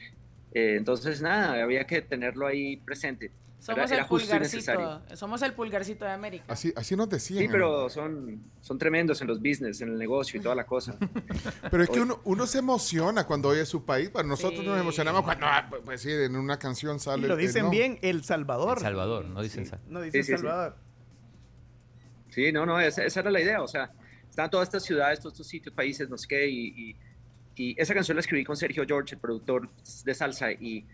[0.53, 3.33] eh, entonces nada, había que tenerlo ahí presente.
[3.59, 5.03] Somos Era- era el pulgarcito.
[5.16, 6.45] Somos el pulgarcito de América.
[6.47, 7.40] Así, así nos decían.
[7.42, 10.97] Sí, pero son, son tremendos en los business, en el negocio y toda la cosa.
[11.71, 14.12] Pero es que uno, uno se emociona cuando oye su país.
[14.12, 14.66] Bueno, nosotros Sí.
[14.66, 17.27] nos emocionamos cuando, ah, pues, pues sí, en una canción Y sale.
[17.27, 17.71] lo el dicen no.
[17.71, 18.77] bien, El Salvador.
[18.79, 20.42] El Salvador, no dicen Sí, No dicen Sí, sí, sí.
[20.42, 20.77] Salvador.
[22.31, 23.62] Sí, no, no, esa, esa era la idea.
[23.62, 23.90] O sea,
[24.29, 26.47] están todas estas ciudades, todos estos sitios, países, no sé qué.
[26.49, 26.97] Y, y-
[27.59, 29.71] y esa canción la escribí con Sergio George, el productor
[30.05, 30.53] de salsa.
[30.53, 30.85] Y,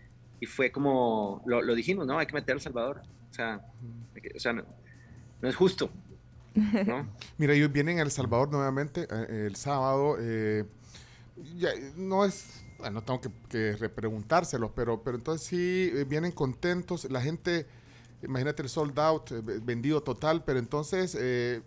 [0.43, 2.19] y fue como, lo, lo dijimos, ¿no?
[2.19, 3.01] Hay que meter a El Salvador.
[3.31, 3.61] O sea,
[4.13, 4.63] que- o sea no,
[5.41, 5.89] no es justo.
[6.85, 7.07] ¿no?
[7.37, 10.17] Mira, ellos vienen a El Salvador nuevamente eh, el sábado.
[10.19, 10.65] eh,
[11.57, 12.61] ya, no es.
[12.77, 17.09] Bueno, tengo que, que repreguntárselos, pero, pero entonces sí eh, vienen contentos.
[17.09, 17.65] La gente,
[18.21, 21.61] imagínate el sold out, eh, ve- vendido total, pero entonces, eh,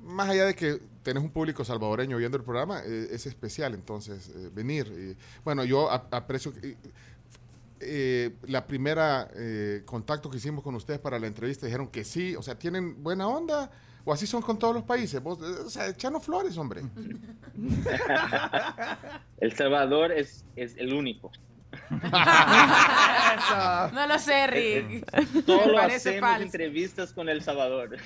[0.00, 4.28] más allá de que tenés un público salvadoreño viendo el programa, eh, es especial entonces
[4.36, 4.86] eh, venir.
[4.88, 6.52] Y, bueno, yo aprecio.
[7.82, 12.34] Eh, la primera eh, contacto que hicimos con ustedes para la entrevista dijeron que sí,
[12.36, 13.70] o sea, tienen buena onda,
[14.04, 15.22] o así son con todos los países.
[15.22, 16.82] Vos, eh, o sea, echanos flores, hombre.
[19.38, 21.30] El Salvador es, es el único.
[21.32, 21.42] Eso.
[23.92, 25.04] No lo sé, Rick.
[25.46, 26.42] Solo Me parece hacemos falso.
[26.44, 27.96] entrevistas con El Salvador.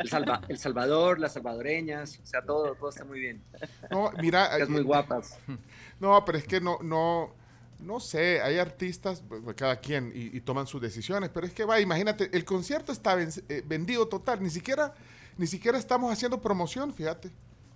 [0.00, 3.42] El, Salva- el Salvador, las salvadoreñas, o sea, todo, todo está muy bien.
[3.90, 5.38] No, mira, Es muy eh, guapas.
[6.00, 7.34] no, pero es que no, no,
[7.78, 11.52] no sé, hay artistas, pues, pues, cada quien, y, y toman sus decisiones, pero es
[11.52, 14.94] que va, imagínate, el concierto está ven- eh, vendido total, ni siquiera,
[15.36, 17.30] ni siquiera estamos haciendo promoción, fíjate.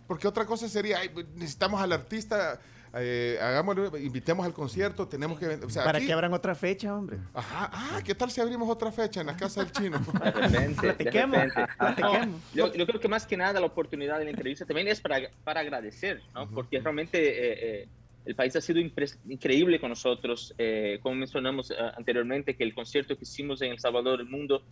[0.06, 2.58] Porque otra cosa sería, ay, pues, necesitamos al artista,
[2.94, 5.46] eh, hagámoslo, invitemos al concierto, tenemos que.
[5.46, 7.18] O sea, Para aquí- que abran otra fecha, hombre.
[7.32, 9.98] Ajá, ah, ¿qué tal si abrimos otra fecha en la casa del chino?
[10.24, 11.72] De repente, de Platiquemos, repente.
[11.78, 12.26] platiquemos.
[12.28, 15.00] No, yo, yo creo que más que nada la oportunidad de la entrevista también es
[15.00, 16.50] para, para agradecer, ¿no?
[16.50, 17.88] porque realmente eh, eh,
[18.30, 20.54] el país ha sido increíble con nosotros.
[20.56, 24.62] Eh, como mencionamos eh, anteriormente, que el concierto que hicimos en El Salvador del Mundo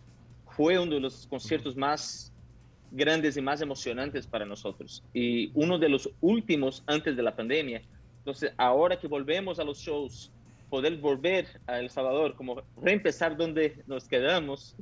[0.55, 2.31] fue uno de los conciertos más
[2.89, 5.03] grandes y más emocionantes para nosotros.
[5.13, 7.81] Y uno de los últimos antes de la pandemia.
[8.19, 10.31] Entonces, ahora que volvemos a los shows,
[10.69, 14.73] poder volver a El Salvador, como reempezar donde nos quedamos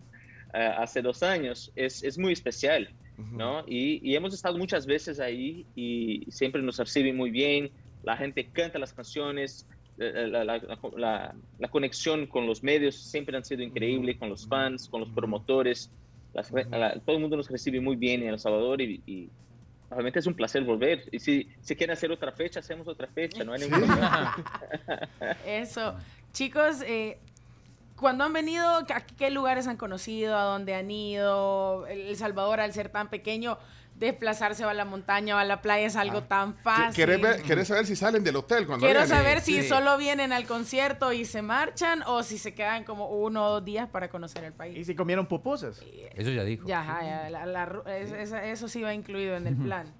[0.54, 2.90] eh, hace dos años, es, es muy especial.
[3.32, 3.64] ¿no?
[3.66, 7.72] Y, y hemos estado muchas veces ahí y siempre nos reciben muy bien,
[8.08, 9.68] la gente canta las canciones,
[10.00, 14.30] eh, la, la- la- la- la conexión con los medios siempre han sido increíble, con
[14.30, 15.92] los fans, con los promotores,
[16.34, 19.30] las todo el mundo nos recibe muy bien en El Salvador y, y
[19.90, 21.04] realmente es un placer volver.
[21.12, 24.36] Y si, si quieren hacer otra fecha, hacemos otra fecha, no hay ningún problema.
[25.46, 25.96] Eso.
[26.32, 27.18] Chicos, eh,
[27.96, 30.38] cuando han venido, ¿a qué lugares han conocido?
[30.38, 31.88] ¿A dónde han ido?
[31.88, 33.58] El Salvador, al ser tan pequeño,
[33.98, 36.96] desplazarse a la montaña o a la playa es algo tan fácil.
[36.96, 39.18] ¿Querés, ver- querés saber si salen del hotel cuando Quiero vienen?
[39.18, 39.68] saber si Sí.
[39.68, 43.66] solo vienen al concierto y se marchan o si se quedan como uno o dos
[43.66, 44.86] días para conocer el Y país.
[44.88, 45.82] si comieron pupusas.
[46.16, 46.68] Eso ya dijo.
[46.68, 49.92] Ya, ya, la- es- eso sí va incluido en el plan.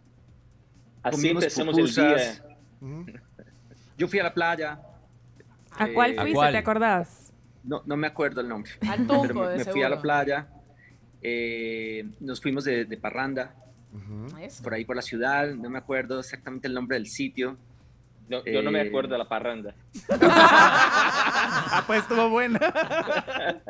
[1.02, 2.44] Así Comimos empezamos el día.
[3.98, 4.80] Yo fui a la playa,
[5.80, 6.36] ¿A cuál Eh, ¿A fuiste?
[6.36, 6.52] cuál?
[6.52, 7.34] ¿Te acordás?
[7.64, 8.72] no, no me acuerdo el nombre.
[8.88, 10.48] Al Tunco, me, de me fui a la playa,
[11.22, 13.54] eh, nos fuimos de, de parranda,
[14.64, 17.58] Por ahí por la ciudad, no me acuerdo exactamente el nombre del sitio.
[18.30, 19.74] No, yo no me Eh, acuerdo de la parranda.
[20.10, 22.60] Ah, pues estuvo buena.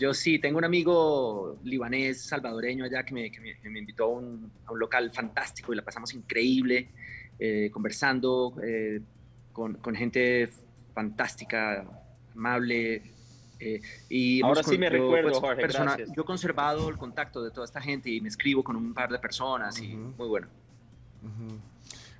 [0.00, 4.04] Yo sí, tengo un amigo libanés, salvadoreño allá que me, que me- que me invitó
[4.04, 6.88] a un, a un local fantástico y la pasamos increíble,
[7.38, 9.00] eh, conversando eh,
[9.52, 10.48] con, con gente
[10.92, 11.84] fantástica,
[12.34, 13.02] amable.
[13.60, 16.10] Eh, y hemos Ahora sí me yo, recuerdo, Jorge, gracias.
[16.14, 19.10] Yo he conservado el contacto de toda esta gente y me escribo con un par
[19.10, 20.48] de personas y muy bueno.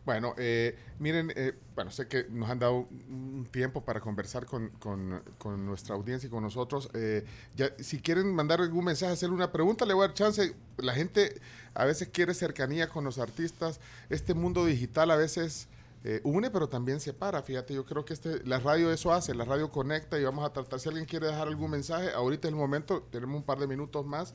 [0.04, 4.68] Bueno, eh, miren, eh, bueno, sé que nos han dado un tiempo para conversar con,
[4.78, 6.90] con- con nuestra audiencia y con nosotros.
[6.92, 7.24] Eh,
[7.56, 10.54] ya, si quieren mandar algún mensaje, hacerle una pregunta, le voy a dar chance.
[10.76, 11.40] La gente
[11.72, 13.80] a veces quiere cercanía con los artistas.
[14.10, 15.68] Este mundo digital a veces
[16.04, 17.42] eh, une, pero también separa.
[17.42, 20.52] Fíjate, yo creo que este, la radio eso hace, la radio conecta y vamos a
[20.52, 23.66] tratar, si alguien quiere dejar algún mensaje, ahorita es el momento, tenemos un par de
[23.66, 24.34] minutos más.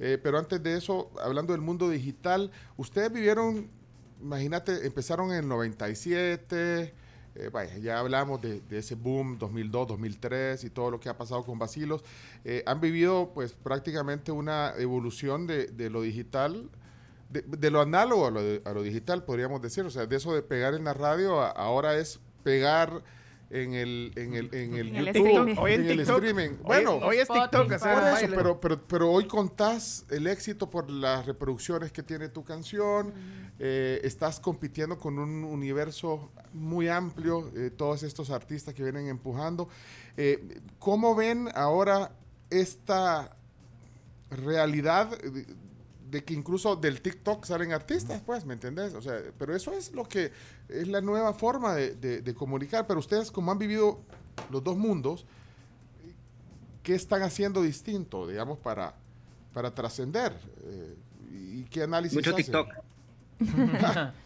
[0.00, 3.68] Eh, pero antes de eso, hablando del mundo digital, ustedes vivieron,
[4.20, 6.94] imagínate, empezaron en el 97,
[7.36, 11.58] eh, ya hablamos de, ese boom 2002, 2003 y todo lo que ha pasado con
[11.58, 12.02] Basilos.
[12.44, 16.70] Eh, han vivido pues prácticamente una evolución de lo digital
[17.34, 19.84] de, de, lo análogo a lo, a lo, digital, podríamos decir.
[19.84, 23.02] O sea, de eso de pegar en la radio, a, ahora es pegar
[23.50, 25.56] en el, en el, en el, En el YouTube, streaming.
[25.58, 26.16] Hoy en en el TikTok.
[26.24, 26.50] streaming.
[26.50, 27.70] Hoy- Bueno, hoy, es TikTok.
[27.72, 27.74] Spotify.
[27.74, 28.36] hacer por eso, baile.
[28.36, 33.12] pero, pero, pero hoy contás el éxito por las reproducciones que tiene tu canción.
[33.60, 39.68] eh, estás compitiendo con un universo muy amplio, eh, todos estos artistas que vienen empujando.
[40.16, 42.10] Eh, ¿Cómo ven ahora
[42.50, 43.36] esta
[44.30, 45.10] realidad
[46.14, 48.22] de, que incluso del TikTok salen artistas?
[48.24, 48.94] Pues, ¿me entendés?
[48.94, 50.32] O sea, pero eso es lo que
[50.68, 52.86] es la nueva forma de, de- de comunicar.
[52.86, 54.00] Pero ustedes, como han vivido
[54.50, 55.26] los dos mundos,
[56.82, 58.94] ¿qué están haciendo distinto, digamos, para,
[59.52, 60.32] para trascender?
[60.64, 60.96] Eh,
[61.32, 62.44] ¿Y qué análisis Mucho hacen?
[62.44, 62.68] TikTok.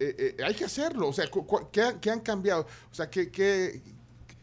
[0.00, 1.08] Eh, eh, hay que hacerlo.
[1.08, 1.24] O sea,
[1.72, 2.66] ¿qué, han- qué han cambiado?
[2.90, 3.82] O sea, ¿qué, qué,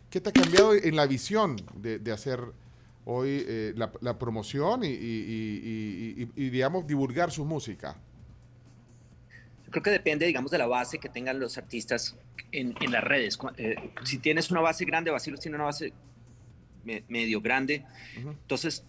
[0.10, 2.42] qué te ha cambiado en la visión de, de hacer
[3.06, 7.96] hoy eh, la, la promoción y, y- y- digamos, divulgar su música?
[9.66, 12.18] Yo creo que depende, digamos, de la base que tengan los artistas
[12.52, 13.38] en, en las redes.
[13.58, 15.94] Eh, si tienes una base grande, Basilos tiene una base
[16.84, 17.84] me- medio grande,
[18.16, 18.86] entonces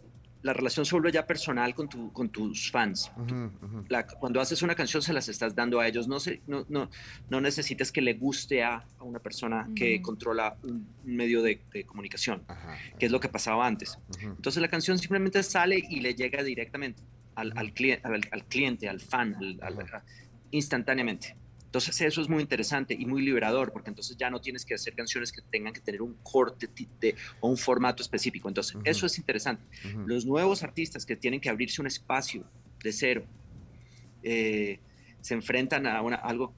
[0.46, 3.10] la relación se vuelve ya personal con, tu, con tus fans.
[3.16, 3.84] Ujú, ujú.
[3.88, 6.06] La- cuando haces una canción se las estás dando a ellos.
[6.06, 6.88] No, se, no, no,
[7.28, 10.02] no necesitas que le guste a, a una persona que Ujú.
[10.02, 12.44] controla un, un medio de, de comunicación,
[12.98, 13.98] que es lo que pasaba antes.
[14.22, 17.02] Entonces la canción simplemente sale y le llega directamente
[17.34, 20.02] al, al, clien- al- al cliente, al fan, al-
[20.52, 21.36] instantáneamente.
[21.76, 24.94] Entonces eso es muy interesante y muy liberador, porque entonces ya no tienes que hacer
[24.94, 26.68] canciones que tengan que tener un corte
[27.00, 28.48] de- o un formato específico.
[28.48, 28.82] Entonces Ujú.
[28.86, 29.62] eso es interesante.
[29.84, 30.08] Ujú.
[30.08, 32.44] Los nuevos artistas que tienen que abrirse un espacio
[32.82, 33.24] de cero
[34.22, 34.78] eh,
[35.20, 36.54] se enfrentan a una- algo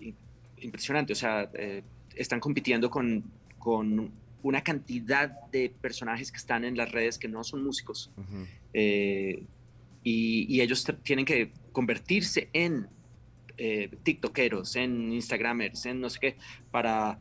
[0.00, 0.14] i-
[0.62, 1.12] impresionante.
[1.12, 1.82] O sea, eh,
[2.16, 3.22] están compitiendo con,
[3.58, 4.10] con
[4.42, 8.46] una cantidad de personajes que están en las redes que no son músicos Ujú.
[8.72, 9.42] eh,
[10.02, 12.88] y, y ellos tienen que convertirse en
[13.64, 16.36] eh, tiktokeros, en instagramers, en no sé qué,
[16.72, 17.20] para,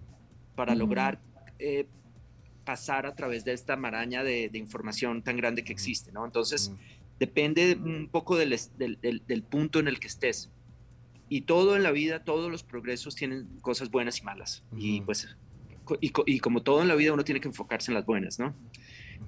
[0.55, 1.21] para lograr
[1.59, 1.85] eh,
[2.63, 6.25] pasar a través de esta maraña de, de información tan grande que existe, ¿no?
[6.25, 6.71] Entonces,
[7.19, 10.49] depende un poco del, del, del- del punto en el que estés.
[11.29, 14.63] Y todo en la vida, todos los progresos tienen cosas buenas y malas.
[14.75, 15.05] Y Ujú.
[15.05, 15.37] pues,
[15.83, 18.39] co- y, y como todo en la vida, uno tiene que enfocarse en las buenas,
[18.39, 18.55] ¿no?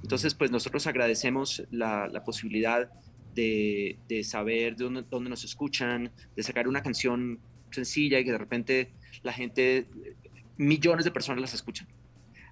[0.02, 2.89] Entonces, pues nosotros agradecemos la, la posibilidad
[3.33, 7.39] de, de saber de dónde, dónde nos escuchan, de sacar una canción
[7.71, 8.91] sencilla y que de repente
[9.23, 9.87] la gente,
[10.57, 11.87] millones de personas las escuchan.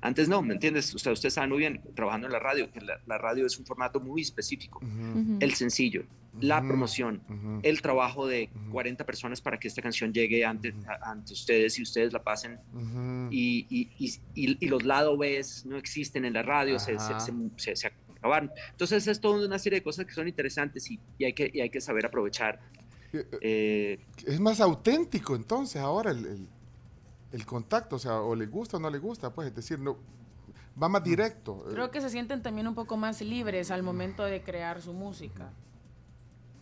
[0.03, 0.95] Antes no, ¿me entiendes?
[0.95, 3.59] O sea, ustedes saben muy bien, trabajando en la radio, que la, la radio es
[3.59, 4.79] un formato muy específico.
[4.83, 5.19] Ujú.
[5.19, 5.37] Ujú.
[5.39, 6.05] El sencillo,
[6.39, 6.67] la Ujú.
[6.69, 7.59] promoción, Ujú.
[7.61, 8.71] el trabajo de Ujú.
[8.71, 12.57] 40 personas para que esta canción llegue ante, a- ante ustedes y ustedes la pasen
[13.29, 17.13] y, y, y, y- y los lados B no existen en la radio, se, se,
[17.57, 17.87] se- se
[18.21, 18.51] acabaron.
[18.69, 21.59] Entonces es toda una serie de cosas que son interesantes y, y hay, que, y
[21.61, 22.59] hay que saber aprovechar.
[23.13, 26.47] Eh, eh, Eh, Es más auténtico entonces ahora el, el-
[27.33, 29.97] el contacto, o sea, o le gusta o no le gusta, pues es decir, no
[30.81, 31.63] va más directo.
[31.67, 34.91] eh, Creo que se sienten también un poco más libres al momento de crear su
[34.93, 35.49] música.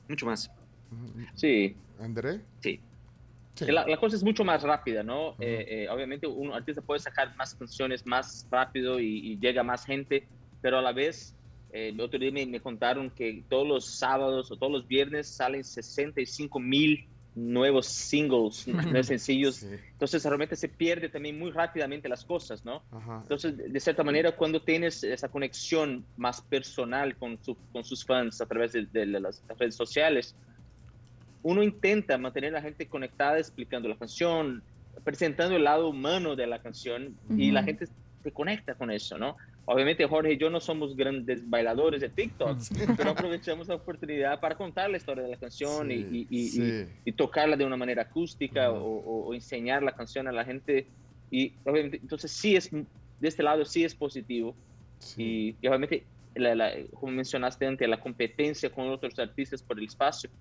[0.08, 0.50] mucho más.
[1.36, 2.41] Sí, André.
[2.62, 2.80] Sí.
[3.56, 3.65] Sí.
[3.65, 5.32] La, la cosa es mucho más rápida, ¿no?
[5.39, 9.86] Eh, eh, obviamente un artista puede sacar más canciones más rápido y, y llega más
[9.86, 10.26] gente,
[10.62, 11.36] pero a la vez,
[11.69, 15.63] el otro día me, me contaron que todos los sábados o todos los viernes salen
[15.63, 19.55] 65 mil nuevos singles, nuevos sencillos.
[19.58, 19.67] Sí.
[19.91, 22.84] Entonces realmente se pierde también muy rápidamente las cosas, ¿no?
[22.91, 23.19] Ajá.
[23.21, 28.41] Entonces, de cierta manera, cuando tienes esa conexión más personal con, su- con sus fans
[28.41, 30.36] a través de, de las redes sociales,
[31.41, 34.63] uno intenta mantener a la gente conectada explicando la canción,
[35.03, 37.53] presentando el lado humano de la canción y Ujú.
[37.53, 37.86] la gente
[38.21, 39.38] se conecta con eso, ¿no?
[39.71, 42.58] Obviamente Jorge y yo no somos grandes bailadores de TikTok,
[42.97, 46.41] pero aprovechamos la oportunidad para contar la historia de la canción y- Sí, y, y-
[46.45, 46.86] y- sí.
[47.05, 48.79] y tocarla de una manera acústica Ujú.
[48.84, 50.88] o, o- o enseñar la canción a la gente.
[51.29, 52.88] Y obviamente, entonces sí es, de
[53.27, 54.55] este lado sí es positivo.
[54.97, 55.21] Sí.
[55.23, 56.03] Y, y obviamente,
[56.34, 60.32] la- la- como mencionaste antes, la competencia con otros artistas por el espacio.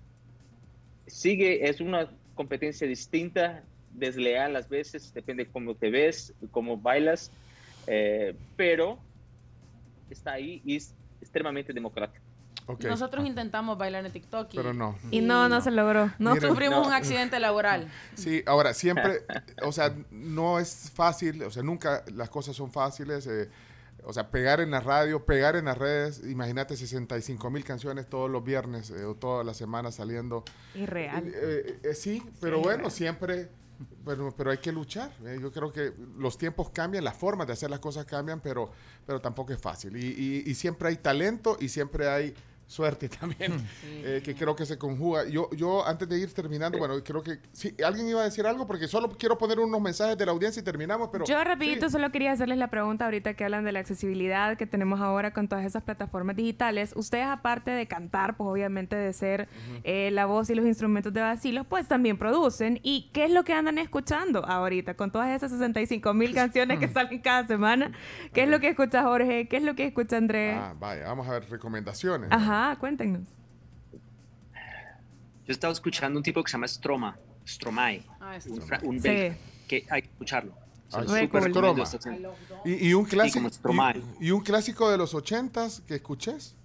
[1.05, 3.63] Sigue, es una competencia distinta,
[3.93, 7.31] desleal a veces, depende de cómo te ves, cómo bailas,
[7.85, 8.97] eh, pero
[10.13, 12.23] está ahí y es extremadamente democrático.
[12.67, 12.83] Ok.
[12.83, 14.95] Nosotros intentamos bailar en TikTok y, Pero no.
[15.09, 16.11] Y no, no se logró.
[16.19, 16.35] No.
[16.35, 16.87] Miren, sufrimos No.
[16.87, 17.87] un accidente laboral.
[18.15, 19.21] Sí, ahora siempre,
[19.63, 23.25] o sea, no es fácil, o sea, nunca las cosas son fáciles.
[23.27, 23.49] eh,
[24.05, 28.29] o sea, pegar en la radio, pegar en las redes, imagínate 65 mil canciones todos
[28.29, 30.45] los viernes eh, o todas las semanas saliendo.
[30.73, 31.23] Irreal.
[31.27, 33.49] Eh, eh, sí, pero bueno, siempre,
[34.05, 35.11] pero, pero hay que luchar.
[35.25, 38.71] eh, Yo creo que los tiempos cambian, las formas de hacer las cosas cambian, pero,
[39.05, 39.95] pero tampoco es fácil.
[39.97, 42.33] Y, y- y siempre hay talento y siempre hay
[42.69, 43.53] suerte también,
[43.83, 45.27] eh, que creo que se conjuga.
[45.27, 48.67] Yo, yo antes de ir terminando, bueno, creo que sí, alguien iba a decir algo
[48.67, 51.93] porque solo quiero poner unos mensajes de la audiencia y terminamos, pero Yo rapidito sí.
[51.93, 55.47] solo quería hacerles la pregunta ahorita que hablan de la accesibilidad que tenemos ahora con
[55.47, 56.93] todas esas plataformas digitales.
[56.95, 59.49] Ustedes aparte de cantar, pues obviamente de ser
[59.83, 62.79] eh, la voz y los instrumentos de vacilos, pues también producen.
[62.83, 66.87] ¿Y qué es lo que andan escuchando ahorita con todas esas 65 mil canciones que
[66.87, 67.91] salen cada semana?
[68.31, 69.47] ¿Qué es lo que escucha Jorge?
[69.47, 70.55] ¿Qué es lo que escucha Andrés?
[70.55, 72.29] Ah, vaya, vamos a ver recomendaciones.
[72.31, 73.27] Ajá, cuéntenos.
[75.45, 77.17] Yo estaba escuchando un tipo que se llama Stroma,
[77.47, 79.07] Stromae, Ah, un, fra- un Sí.
[79.07, 79.35] belga,
[79.67, 80.53] que hay que escucharlo.
[80.89, 82.17] Se Ah, esta-
[82.65, 84.01] Y, y un clásico como Stromae.
[84.19, 86.55] y, y un clásico de los ochentas que escuches,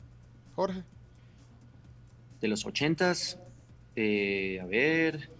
[0.55, 0.83] Jorge.
[2.41, 3.39] De los ochentas,
[3.97, 5.31] eh, a ver,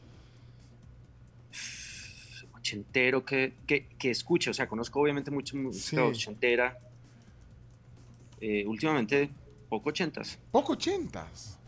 [2.57, 6.09] ochentero que, que, que escuche, o sea, conozco obviamente mucho música Sí.
[6.09, 6.79] ochentera,
[8.41, 9.31] Eh, últimamente
[9.75, 11.59] poco ochentas, Poco ochentas.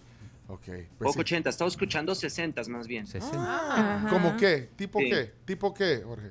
[0.49, 0.61] Ok.
[0.65, 1.21] pues poco sí.
[1.21, 3.05] ochentas, estaba escuchando sesentas más bien.
[3.05, 3.37] 60.
[3.37, 4.09] Ah, Ajá.
[4.09, 4.69] ¿Cómo qué?
[4.77, 5.11] ¿Tipo Sí.
[5.11, 5.33] qué?
[5.45, 6.31] ¿Tipo qué, Jorge?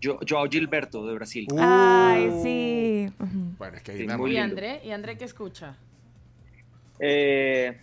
[0.00, 1.48] Yo, Joao Gilberto de Brasil.
[1.50, 3.12] Uh, Ay, sí.
[3.58, 4.36] Bueno, es que Sí, ahí muy ¿Y.
[4.38, 4.80] André?
[4.84, 5.76] ¿Y André qué escucha?
[7.00, 7.76] Eh,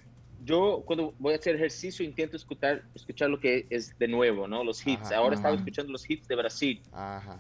[0.45, 4.63] yo cuando voy a hacer ejercicio intento escuchar, escuchar lo que es de nuevo, ¿no?
[4.63, 5.07] Los hits.
[5.07, 7.39] Ajá, Ahora estaba escuchando los hits de Brasil Ajá.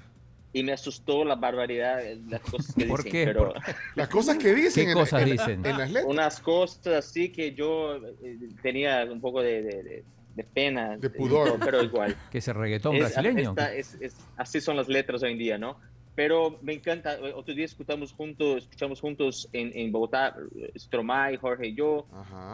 [0.53, 3.11] Y me asustó la barbaridad, de las cosas que ¿Por dicen.
[3.11, 3.25] qué?
[3.25, 3.61] Pero ¿Por
[3.95, 4.85] Las cosas que dicen.
[4.85, 5.65] ¿Qué en cosas en dicen?
[5.65, 6.05] En las letras.
[6.11, 10.03] unas cosas así que yo eh, tenía un poco de, de- de-
[10.35, 10.97] de pena.
[10.97, 11.57] De pudor.
[11.63, 12.15] Pero igual.
[12.31, 13.49] ¿Que ese reggaetón Es- brasileño?
[13.51, 15.77] esta- es- es- así son las letras hoy en día, ¿no?
[16.15, 17.13] Pero me encanta.
[17.15, 22.07] eh, Otro día escuchamos juntos, escuchamos juntos en, en Bogotá, eh, Stromae, Jorge y yo.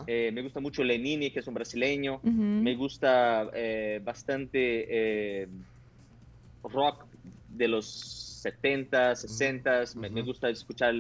[0.08, 2.16] Eh, me gusta mucho Lenini, que es un brasileño.
[2.16, 2.32] Ujú.
[2.32, 4.86] Me gusta eh, bastante
[5.44, 5.48] eh,
[6.64, 7.06] rock
[7.54, 7.86] de los
[8.42, 9.84] 70, 60.
[9.96, 10.94] me, me gusta escuchar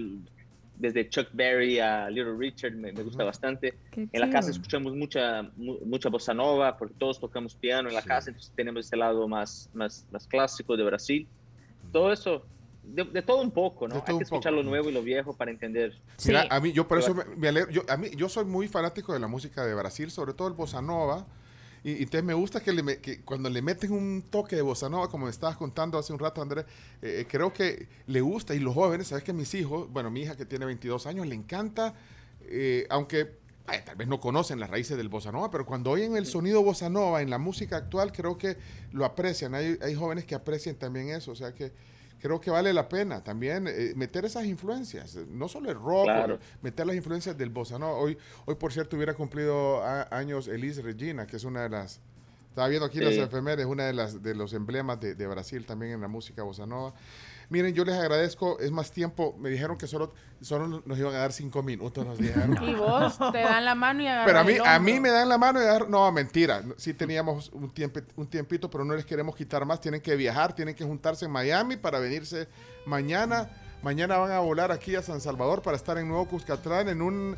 [0.76, 3.78] desde Chuck Berry a Little Richard, me, me gusta bastante.
[3.92, 7.96] Qué En la casa escuchamos mucha, mu- mucha bossa nova, porque todos tocamos piano en
[7.96, 8.08] la Sí.
[8.08, 11.28] casa, entonces tenemos este lado más, más, más clásico de Brasil.
[11.92, 12.46] Todo eso,
[12.84, 13.96] de, de todo un poco, ¿no?
[13.96, 14.24] Hay que poco.
[14.24, 15.94] escuchar lo nuevo y lo viejo para entender.
[16.18, 16.30] Sí.
[16.30, 17.70] Mira, a mí, yo por eso me alegro.
[17.70, 20.54] Yo, a mí, yo soy muy fanático de la música de Brasil, sobre todo el
[20.56, 21.28] bossa nova.
[21.84, 24.90] Y, y entonces me gusta que, le que cuando le meten un toque de bossa
[24.90, 26.66] nova, como me estabas contando hace un rato, Andrés,
[27.02, 28.56] eh, eh, creo que le gusta.
[28.56, 31.36] Y los jóvenes, sabes que mis hijos, bueno, mi hija que tiene 22 años, le
[31.36, 31.94] encanta,
[32.42, 36.18] eh, aunque ay, tal vez no conocen las raíces del bossa nova, pero cuando oyen
[36.18, 38.58] el sonido bossa nova en la música actual, creo que
[38.92, 39.56] lo aprecian.
[39.56, 41.72] Hay, hay jóvenes que aprecian también eso, o sea que
[42.24, 46.40] creo que vale la pena también eh, meter esas influencias, no solo el rock, Claro.
[46.62, 47.98] meter las influencias del bossa nova.
[47.98, 52.00] Hoy, hoy por cierto, hubiera cumplido a- años Elise Regina, que es una de las,
[52.48, 55.92] estaba viendo aquí las efemérides, una de las de los emblemas de, de Brasil también
[55.92, 56.94] en la música bossa nova.
[57.50, 61.20] Miren, yo les agradezco, es más tiempo, me dijeron que solo, solo nos iban a
[61.20, 62.58] dar cinco minutos, nos dijeron.
[62.64, 65.10] Y vos te dan la mano y agarras Pero a mí, el a mí me
[65.10, 66.64] dan la mano y agarro- no, mentira.
[66.78, 69.80] Sí teníamos un, tiempo, un tiempito, pero no les queremos quitar más.
[69.82, 72.48] Tienen que viajar, tienen que juntarse en Miami para venirse
[72.86, 73.50] mañana.
[73.82, 77.36] Mañana van a volar aquí a San Salvador para estar en Nuevo Cuscatlán en un,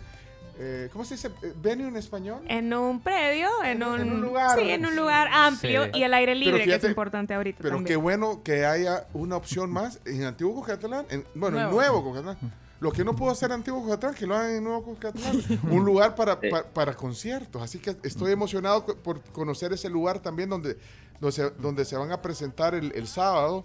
[0.58, 1.28] eh, ¿cómo se dice?
[1.44, 2.42] Eh, ¿Venue en español?
[2.48, 4.58] En un predio, en En- un, en un lugar.
[4.60, 5.92] Sí, en un lugar amplio Sí.
[5.96, 7.88] y al aire libre, que fíjate, es importante ahorita Pero también.
[7.88, 11.76] qué bueno que haya una opción más en Antiguo Cuscatlán, en, bueno, en Nuevo.
[11.82, 12.38] Nuevo Cuscatlán.
[12.82, 15.42] Lo que no pudo hacer en Antiguo Cuscatlán, que lo hagan en Nuevo Cuscatlán.
[15.72, 16.50] un lugar para, Sí.
[16.50, 17.62] pa- para conciertos.
[17.62, 20.78] Así que estoy emocionado por conocer ese lugar también donde,
[21.20, 23.64] donde, se, donde se van a presentar el, el sábado.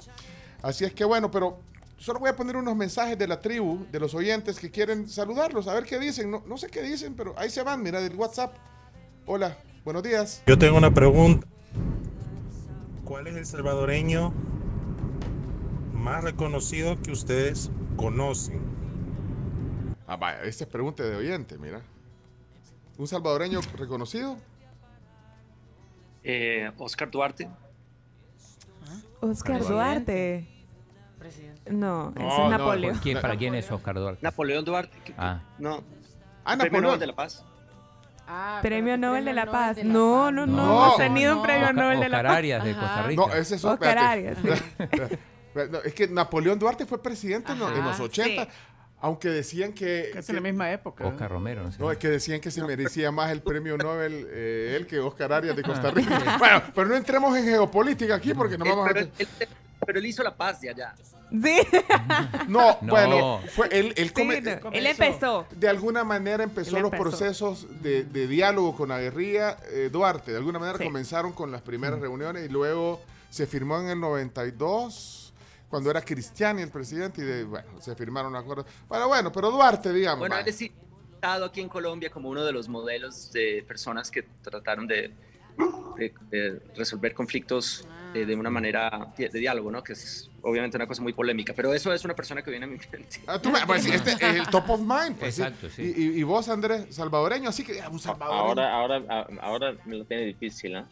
[0.62, 1.58] Así es que bueno, pero
[2.00, 5.68] solo voy a poner unos mensajes de la tribu, de los oyentes que quieren saludarlos,
[5.68, 6.30] a ver qué dicen.
[6.30, 8.56] No, no sé qué dicen, pero ahí se van, mira, del WhatsApp.
[9.26, 10.42] Hola, buenos días.
[10.46, 11.46] Yo tengo una pregunta.
[13.04, 14.32] ¿Cuál es el salvadoreño
[15.92, 18.62] más reconocido que ustedes conocen?
[20.06, 21.82] Ah, vaya, esta es pregunta de oyente, mira.
[22.96, 24.36] ¿Un salvadoreño reconocido?
[26.22, 27.48] Eh, Oscar Duarte,
[29.20, 29.72] Oscar Presidente.
[29.72, 30.59] Duarte.
[31.30, 31.70] Presidente.
[31.72, 32.98] No, ese No, es no, Napoleón.
[33.02, 34.20] ¿Quién, ¿Para quién es Oscar Duarte?
[34.22, 35.40] Napoleón Duarte, Ah.
[35.58, 35.82] no,
[36.44, 36.82] Ah, Premio Napoleón.
[36.84, 37.44] Nobel de la Paz.
[38.32, 39.76] Ah, Premio Nobel de la Paz.
[39.76, 40.32] de la No, Paz.
[40.34, 40.62] no, no, No.
[40.84, 41.42] hemos tenido un No.
[41.42, 42.36] premio Oscar, Nobel de la Oscar Paz.
[42.36, 42.80] Arias de Ajá.
[42.80, 43.22] Costa Rica.
[43.26, 43.98] No, ese es Oscar.
[43.98, 44.48] Arias, sí.
[45.52, 48.44] No, es que Napoleón Duarte fue presidente en, los- en los Ajá, 80.
[48.44, 48.50] sí.
[49.02, 50.10] Aunque decían que...
[50.12, 51.06] Casi en la misma época.
[51.06, 51.78] Oscar Romero, no sé.
[51.80, 55.32] No, es que decían que se merecía más el premio Nobel eh, él que Oscar
[55.32, 56.20] Arias de Costa Ah, Rica.
[56.20, 56.26] sí.
[56.38, 58.92] Bueno, pero no entremos en geopolítica aquí porque no Eh, vamos a...
[58.92, 59.10] pero, él,
[59.86, 60.94] pero él hizo la paz de allá.
[61.30, 61.58] Sí.
[62.48, 62.90] No, No.
[62.90, 65.46] bueno, fue él, él, Sí, come- no, Él empezó.
[65.52, 67.02] de alguna manera empezó los empezó.
[67.02, 70.32] procesos de, de diálogo con la guerrilla eh, Duarte.
[70.32, 70.84] De alguna manera Sí.
[70.84, 73.00] comenzaron con las primeras reuniones y luego
[73.30, 75.32] se firmó en el 92
[75.68, 78.66] cuando era Cristiani el presidente y de, bueno, se firmaron acuerdos.
[78.88, 80.18] Bueno, bueno, pero Duarte, digamos.
[80.18, 84.24] Bueno, él es citado aquí en Colombia como uno de los modelos de personas que
[84.42, 85.14] trataron de,
[85.96, 89.82] de- de resolver conflictos eh, de una manera de, de diálogo, ¿no?
[89.82, 92.68] Que es obviamente una cosa muy polémica, pero eso es una persona que viene a
[92.68, 93.20] mi mente.
[93.26, 95.16] Ah, tú me- pues, este es el top of mind.
[95.18, 95.38] pues.
[95.38, 95.82] Exacto, sí.
[95.96, 98.62] Y, y- y vos, Andrés, salvadoreño, así que ah, un salvadoreño.
[98.62, 100.88] Ahora, ahora, ahora me lo tiene difícil, ¿no?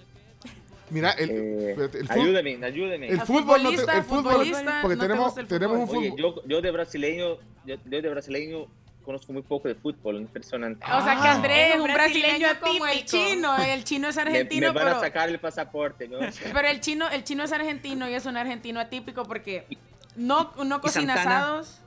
[0.91, 3.09] Mira, el, Eh, el fútbol- ayúdame, ayúdame.
[3.09, 6.03] el fútbol, no te- el fútbol, futbolista, porque ¿no te tenemos, el tenemos un fútbol?
[6.11, 6.15] fútbol.
[6.15, 8.67] Oye, yo, yo de brasileño, yo, yo de brasileño
[9.09, 10.85] conozco muy poco de fútbol, impresionante.
[10.85, 11.33] O sea que Ah.
[11.33, 13.57] Andrés Es es un brasileño brasileño como el chino.
[13.57, 16.19] El chino es argentino, me van a pero, sacar el pasaporte, ¿no?
[16.53, 19.67] pero el chino, el chino es argentino y es un argentino atípico porque
[20.15, 21.39] no, no cocina Santana?
[21.39, 21.81] asados.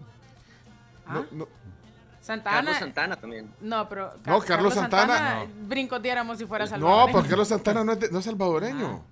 [1.06, 1.14] ¿Ah?
[1.14, 1.48] No, no,
[2.22, 2.56] Santana.
[2.58, 3.52] Carlos Santana también.
[3.62, 7.12] No, pero No, Carlos Santana, brincos diéramos si fuera no, salvadoreño.
[7.14, 9.04] porque Carlos Santana no es, de- no es salvadoreño.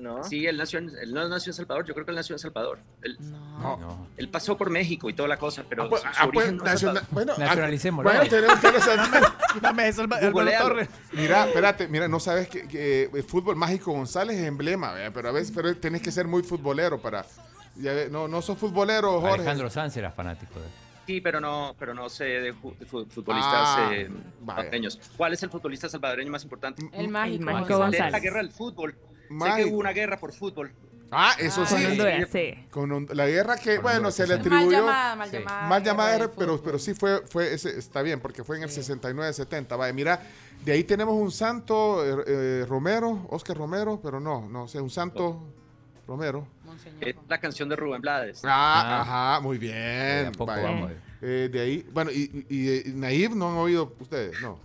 [0.00, 0.24] ¿No?
[0.24, 2.38] Sí, él nació, en, él no nació en Salvador, yo creo que él nació en
[2.38, 2.78] Salvador.
[3.02, 3.76] Él, No.
[3.76, 4.06] No.
[4.16, 6.52] él pasó por México y toda la cosa, pero Ah, pues, su- su ah, pues,
[6.52, 8.10] no nacional- bueno, ah, Nacionalicémoslo.
[8.10, 9.34] Bueno, tenemos Santana.
[9.60, 10.06] Dame eso.
[10.08, 10.88] Torres.
[11.12, 15.12] Mira, espérate, mira, no sabes que, que el fútbol mágico González es emblema, ¿verdad?
[15.14, 17.26] pero a veces pero tenés que ser muy futbolero para.
[17.76, 19.34] ya no, no sos futbolero, Jorge.
[19.34, 20.66] Alejandro Sanz era fanático de
[21.06, 25.00] Sí, pero no, pero no sé de, fu- de fu- futbolistas Ah, eh, salvadoreños.
[25.16, 26.88] ¿Cuál es el futbolista salvadoreño más importante?
[26.92, 27.44] El mágico.
[27.44, 28.12] mágico De González.
[28.12, 28.94] la guerra del fútbol.
[29.30, 30.72] Sé que hubo una guerra por fútbol.
[31.12, 31.74] Ah, eso Ah, sí.
[31.74, 31.86] Con Sí.
[31.90, 32.66] Honduras, sí.
[32.70, 34.48] Con Hond- la guerra que, Con bueno, Honduras, se le sí.
[34.48, 34.78] Mal atribuyó.
[34.78, 35.36] llamada, mal Sí.
[35.38, 35.62] llamada.
[35.68, 39.76] Mal llamada, pero, pero sí fue, fue ese, está bien, porque fue en el 69-70.
[39.76, 40.20] Vaya, mira,
[40.64, 44.90] de ahí tenemos un santo eh, eh, Romero, Oscar Romero, pero no, no sé, un
[44.90, 45.42] santo
[46.06, 46.46] Romero.
[46.64, 47.08] Monseñor.
[47.08, 48.42] Es la canción de Rubén Blades.
[48.44, 49.00] Ah, Ah.
[49.34, 50.30] ajá, muy bien.
[50.38, 50.62] vaya.
[50.62, 50.92] vamos.
[51.22, 54.58] Eh, de ahí, bueno, y, y, y Naive no han oído ustedes, no.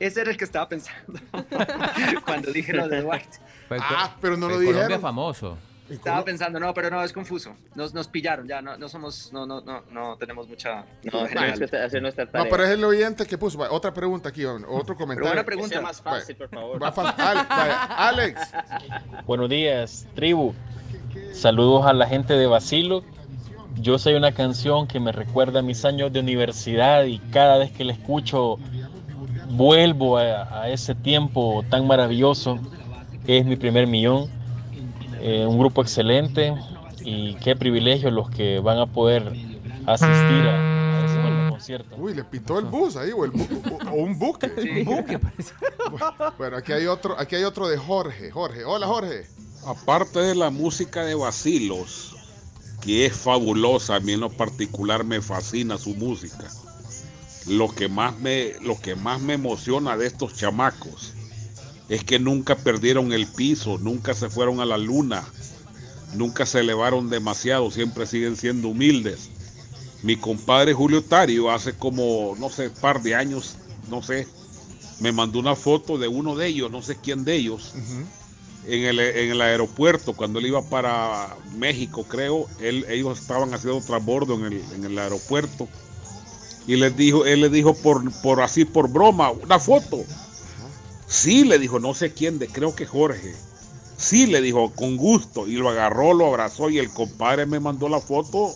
[0.00, 1.18] Ese era el que estaba pensando
[2.26, 3.38] cuando dije lo de Duarte.
[3.74, 5.00] En Ah, Co- pero no en lo Colombia dijeron.
[5.00, 5.58] famoso.
[5.90, 7.54] Estaba pensando, no, pero no, es confuso.
[7.74, 10.86] Nos, nos pillaron, ya, no, no somos, no, no, no, no tenemos mucha...
[11.12, 12.44] No, tenemos que hacer nuestra tarea.
[12.44, 13.58] No, pero es el oyente que puso.
[13.58, 15.28] Vaya, otra pregunta aquí, otro Pero comentario.
[15.28, 15.68] buena Que pregunta.
[15.68, 16.82] sea más fácil, por favor.
[16.82, 17.14] Va fácil.
[17.22, 18.40] Ale- vaya, Alex.
[19.26, 20.54] Buenos días, tribu.
[21.34, 23.04] Saludos a la gente de Basilo.
[23.76, 27.70] Yo soy una canción que me recuerda a mis años de universidad y cada vez
[27.72, 28.58] que la escucho
[29.50, 32.58] vuelvo a, a ese tiempo tan maravilloso.
[33.26, 34.28] Es mi primer millón.
[35.20, 36.52] Eh, un grupo excelente
[37.04, 39.22] y qué privilegio los que van a poder
[39.86, 41.94] asistir a, a ese nuevo concierto.
[41.96, 44.46] Uy, le pitó el bus ahí, o, el bu- o- o un buque.
[44.48, 45.54] Un buque parece.
[46.38, 48.30] Bueno, aquí hay otro, aquí hay otro de Jorge.
[48.32, 49.26] Jorge, hola Jorge.
[49.64, 52.16] Aparte de la música de Basilos,
[52.80, 56.48] que es fabulosa, a mí en lo particular me fascina su música.
[57.46, 61.14] Lo que más me, lo que más me emociona de estos chamacos
[61.92, 65.22] es que nunca perdieron el piso, nunca se fueron a la luna,
[66.14, 69.28] nunca se elevaron demasiado, siempre siguen siendo humildes.
[70.02, 73.56] Mi compadre Julio Tario hace como, no sé, par de años,
[73.90, 74.26] no sé,
[75.00, 77.74] me mandó una foto de uno de ellos, no sé quién de ellos,
[78.66, 83.82] en el, en el aeropuerto, cuando él iba para México, creo, él, ellos estaban haciendo
[83.82, 85.68] transbordo en el, en el aeropuerto.
[86.66, 90.02] Y les dijo, él le dijo por, por así, por broma, una foto.
[91.12, 93.34] Sí, le dijo, no sé quién, de, creo que Jorge.
[93.98, 95.46] Sí, le dijo, con gusto.
[95.46, 98.54] Y lo agarró, lo abrazó y el compadre me mandó la foto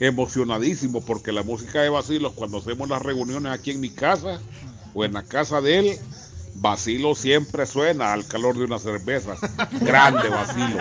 [0.00, 4.40] emocionadísimo porque la música de Basilos, cuando hacemos las reuniones aquí en mi casa
[4.94, 5.98] o en la casa de él,
[6.56, 9.36] Basilo siempre suena al calor de una cerveza.
[9.80, 10.78] Grande Basilo,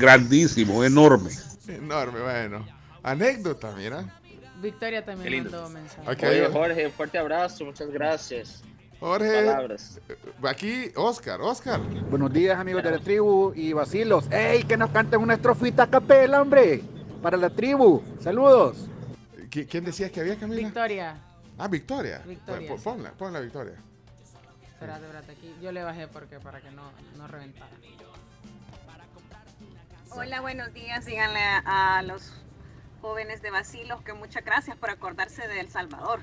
[0.00, 1.30] grandísimo, enorme.
[1.68, 2.66] Enorme, bueno.
[3.04, 4.20] Anécdota, mira.
[4.60, 6.26] Victoria también mandó mensaje.
[6.26, 8.64] Oye, Jorge, un fuerte abrazo, muchas gracias.
[9.00, 9.98] Jorge, Palabras.
[10.46, 11.80] aquí Oscar, Oscar.
[12.10, 14.30] Buenos días, amigos de la tribu y vacilos.
[14.30, 16.82] ¡Ey, que nos canten una estrofita a capela, hombre!
[17.22, 18.02] Para la tribu.
[18.20, 18.88] Saludos.
[19.50, 20.60] ¿Qui- ¿Quién decías que había, Camila?
[20.62, 21.16] Victoria.
[21.58, 22.22] Ah, Victoria.
[22.26, 22.74] Victoria.
[22.82, 23.74] Ponla, ponla, Victoria.
[24.74, 25.54] Espérate, espérate, aquí.
[25.62, 26.82] Yo le bajé porque para que no,
[27.16, 27.70] no reventara.
[30.10, 31.06] Hola, buenos días.
[31.06, 32.32] Díganle a, a los
[33.00, 36.20] jóvenes de Basilos que muchas gracias por acordarse de El Salvador.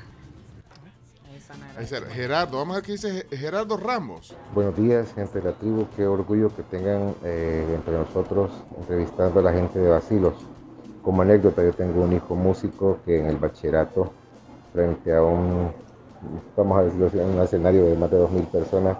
[2.09, 4.35] Gerardo, vamos a ver qué dice Ge- Gerardo Ramos.
[4.53, 5.85] Buenos días, gente de la tribu.
[5.95, 10.33] Qué orgullo que tengan eh, entre nosotros entrevistando a la gente de Basilos.
[11.01, 14.11] como anécdota, yo tengo un hijo músico que en el bachillerato,
[14.73, 15.71] frente a un,
[16.55, 18.97] vamos a decirlo así, un escenario de más de 2.000 personas,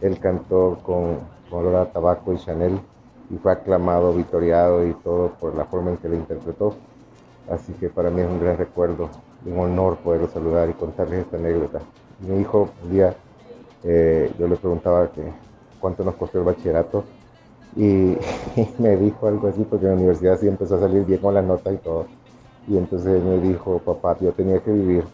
[0.00, 1.18] él cantó con,
[1.50, 2.78] con olor a tabaco y Chanel
[3.30, 6.74] y fue aclamado, victoriado y todo por la forma en que lo interpretó.
[7.50, 9.08] Así que para mí es un gran recuerdo,
[9.44, 11.80] un honor poderlo saludar y contarles esta anécdota.
[12.20, 13.14] Mi hijo, un día,
[13.84, 15.22] eh, yo le preguntaba que
[15.80, 17.04] cuánto nos costó el bachillerato
[17.76, 18.16] y,
[18.78, 21.44] me dijo algo así porque en la universidad sí empezó a salir bien con las
[21.44, 22.06] notas y todo.
[22.68, 25.04] Y entonces me dijo, papá, yo tenía que vivir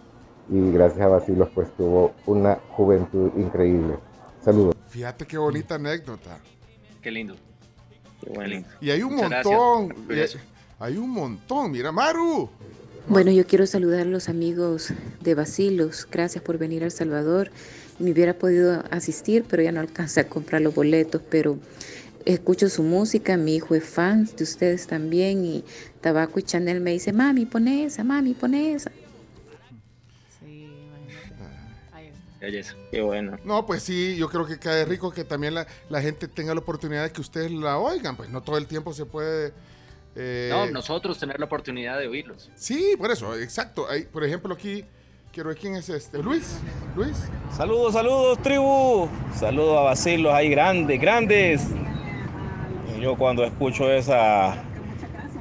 [0.49, 3.97] y gracias a Basilos pues tuvo una juventud increíble.
[4.43, 4.75] Saludos.
[4.89, 6.39] Fíjate qué bonita anécdota.
[7.03, 7.35] Qué lindo.
[8.23, 8.69] Qué lindo.
[8.81, 9.95] Y hay un Muchas montón.
[10.79, 11.71] hay un montón.
[11.71, 12.49] Mira, Maru.
[13.09, 16.09] Bueno, yo quiero saludar a los amigos de Basilos.
[16.11, 17.53] Gracias por venir a El Salvador.
[18.01, 21.23] Me hubiera podido asistir, pero ya no alcancé a comprar los boletos.
[21.31, 21.57] Pero
[22.25, 25.45] escucho su música, mi hijo es fan de ustedes también.
[25.45, 25.65] Y
[26.01, 28.91] Tabaco y Chanel me dice, mami, pon esa, mami, pon esa.
[32.91, 33.39] Qué bueno.
[33.45, 36.61] No, pues sí, yo creo que cae rico que también la, la gente tenga la
[36.61, 38.17] oportunidad de que ustedes la oigan.
[38.17, 39.53] Pues no todo el tiempo se puede.
[40.17, 42.51] Eh, No, nosotros tener la oportunidad de oírlos.
[42.55, 43.89] Sí, por eso, exacto.
[43.89, 44.85] Hay, por ejemplo, aquí,
[45.33, 46.23] quiero ver quién es este.
[46.23, 46.59] Luis.
[46.95, 47.29] Luis.
[47.57, 49.09] Saludos, saludos, tribu.
[49.35, 51.69] Saludos a Basilos ahí, grandes, grandes.
[53.01, 54.63] Yo cuando escucho esa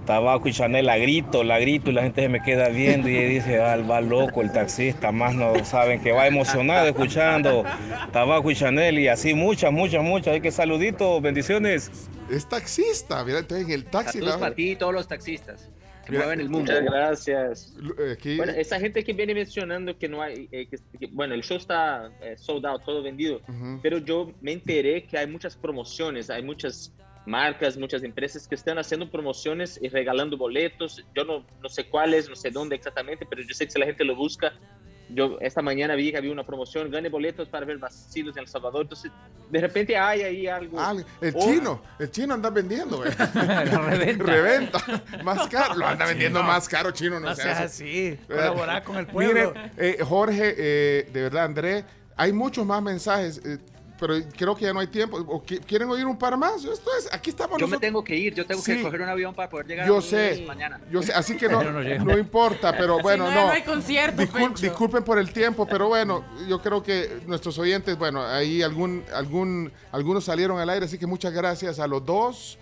[0.05, 3.13] tabaco y Chanel la grito, la grito y la gente se me queda viendo y
[3.25, 7.63] dice, ah, va loco el taxista, más no saben que va emocionado escuchando
[8.11, 10.33] tabaco y Chanel y así muchas, muchas, muchas.
[10.35, 11.91] Hay que saluditos, bendiciones.
[12.29, 14.13] Es taxista, mira, entonces en el taxi.
[14.19, 15.69] Saludos la- para ti y todos los taxistas
[16.05, 16.71] que Mira, mueven el mundo.
[16.71, 17.73] Muchas gracias.
[18.13, 21.41] Aquí, Bueno, esa gente que viene mencionando que no hay, eh, que, que- bueno, el
[21.41, 23.79] show está eh, sold out, todo vendido, Ujú.
[23.81, 26.93] pero yo me enteré que hay muchas promociones, hay muchas
[27.25, 31.03] marcas, muchas empresas que están haciendo promociones y regalando boletos.
[31.15, 33.85] Yo no, no sé cuáles, no sé dónde exactamente, pero yo sé que si la
[33.85, 34.53] gente lo busca,
[35.09, 38.47] yo esta mañana vi que había una promoción, gane boletos para ver vacilos en El
[38.47, 38.83] Salvador.
[38.83, 39.11] Entonces,
[39.51, 40.79] de repente hay ahí algo.
[40.79, 43.11] Ah, el O- chino, el chino anda vendiendo, güey.
[43.89, 44.23] reventa.
[44.25, 45.03] Reventa.
[45.23, 45.75] Más caro.
[45.75, 47.19] Lo anda vendiendo más caro, chino.
[47.19, 48.17] No, No seas así.
[48.27, 49.53] Colaborar con el pueblo.
[49.53, 53.59] Miren, eh, Jorge, eh, de verdad, André, hay muchos más mensajes, eh,
[53.99, 55.17] pero creo que ya no hay tiempo.
[55.17, 56.63] ¿O qui- ¿Quieren oír un par más?
[56.65, 57.81] Esto es, aquí estamos Yo me nosotros.
[57.81, 58.75] tengo que ir, yo tengo Sí.
[58.77, 60.81] que coger un avión para poder llegar Yo a sé, mañana.
[60.91, 63.31] yo sé, así que no, no no importa, pero bueno, no.
[63.35, 64.61] no, no hay concierto, Discul- Pencho.
[64.63, 69.71] disculpen por el tiempo, pero bueno, yo creo que nuestros oyentes, bueno, ahí algún, algún,
[69.91, 72.57] algunos salieron al aire, así que muchas gracias a los dos.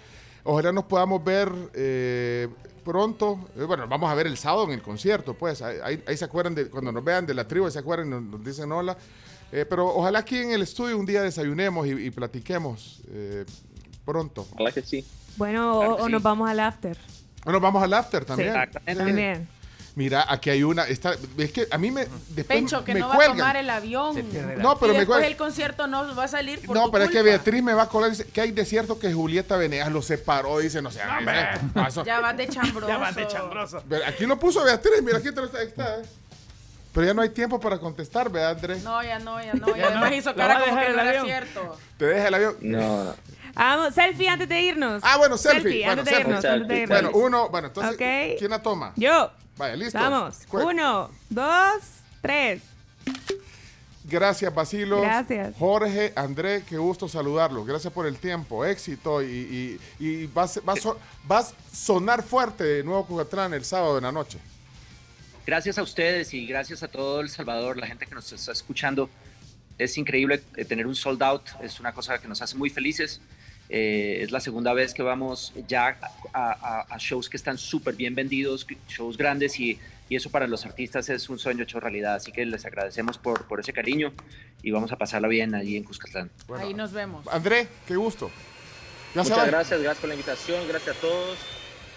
[0.45, 2.49] Ojalá nos podamos ver eh,
[2.84, 3.39] pronto.
[3.57, 5.61] Eh, bueno, vamos a ver el sábado en el concierto, pues.
[5.61, 8.21] Ahí, ahí- se acuerdan de cuando nos vean de la tribu, ahí se acuerdan, nos,
[8.23, 8.97] nos dicen hola.
[9.51, 13.45] Eh, pero ojalá aquí en el estudio un día desayunemos y, y platiquemos eh,
[14.05, 14.47] pronto.
[14.53, 15.05] Ojalá que sí.
[15.37, 16.97] Bueno, o, o nos vamos al after.
[17.43, 18.53] Bueno, vamos al after también.
[18.87, 19.47] Sí, también.
[19.95, 20.87] Mira, aquí hay una.
[20.87, 22.05] Está, es que a mí me.
[22.29, 23.37] Después Pencho, que me no va a cuelgan.
[23.37, 24.15] tomar el avión.
[24.57, 25.23] No, pero y me después cuelgan.
[25.31, 27.29] el concierto no va a salir por No, tu pero es que culpa.
[27.29, 28.09] Beatriz me va a colar.
[28.09, 30.57] Dice que hay de cierto que Julieta Venegas lo separó.
[30.57, 30.99] Dice, no sé.
[31.75, 32.87] no, Ya vas de chambroso.
[32.87, 33.83] Ya vas de chambroso.
[33.87, 35.03] Pero aquí lo puso Beatriz.
[35.03, 35.41] Mira, aquí está.
[35.41, 36.05] ahí está, eh.
[36.93, 38.83] Pero ya no hay tiempo para contestar, ¿verdad, Andrés?
[38.83, 39.67] No, ya no, ya no.
[39.75, 40.15] Ya además no.
[40.15, 41.77] hizo cara como que el no era cierto.
[41.97, 42.57] Te deja el avión.
[42.61, 43.15] No.
[43.55, 45.01] Vamos, selfie antes de irnos.
[45.03, 45.85] Ah, bueno, selfie.
[45.85, 46.29] Bueno, antes de selfie.
[46.29, 47.01] irnos, antes de irnos.
[47.01, 47.49] Bueno, uno.
[47.49, 47.97] Bueno, entonces.
[48.37, 48.93] ¿quién la toma?
[48.95, 49.31] Yo.
[49.57, 49.99] Vaya, listo.
[49.99, 50.47] Vamos.
[50.47, 51.81] Cue- Uno, dos,
[52.21, 52.61] tres.
[54.05, 55.01] Gracias, Basilo.
[55.01, 55.55] Gracias.
[55.57, 57.63] Jorge, André, qué gusto saludarlo.
[57.63, 60.79] Gracias por el tiempo, éxito y, y, y vas, vas,
[61.23, 64.39] vas a sonar fuerte de nuevo Cucatlán el sábado en la noche.
[65.45, 69.09] Gracias a ustedes y gracias a todo El Salvador, la gente que nos está escuchando.
[69.77, 73.19] Es increíble eh, tener un sold out, es una cosa que nos hace muy felices.
[73.69, 75.97] Eh, es la segunda vez que vamos ya
[76.33, 79.79] a, a- a shows que están súper bien vendidos, shows grandes y,
[80.09, 82.15] y eso para los artistas es un sueño hecho realidad.
[82.15, 84.13] Así que les agradecemos por, por ese cariño
[84.61, 86.29] y vamos a pasarla bien allí en Cuscatlán.
[86.57, 87.27] Ahí nos vemos.
[87.27, 88.29] André, qué gusto.
[89.15, 89.51] Ya Muchas saben.
[89.51, 91.37] gracias, gracias por la invitación, gracias a todos,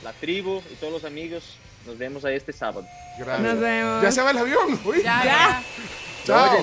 [0.02, 1.56] la tribu y todos los amigos.
[1.86, 2.86] Nos vemos ahí este sábado.
[3.18, 3.40] Gracias.
[3.40, 4.02] Nos vemos.
[4.02, 4.80] Ya se va el avión.
[4.84, 5.02] Uy.
[5.02, 5.62] Ya, ya.
[6.24, 6.56] Chao.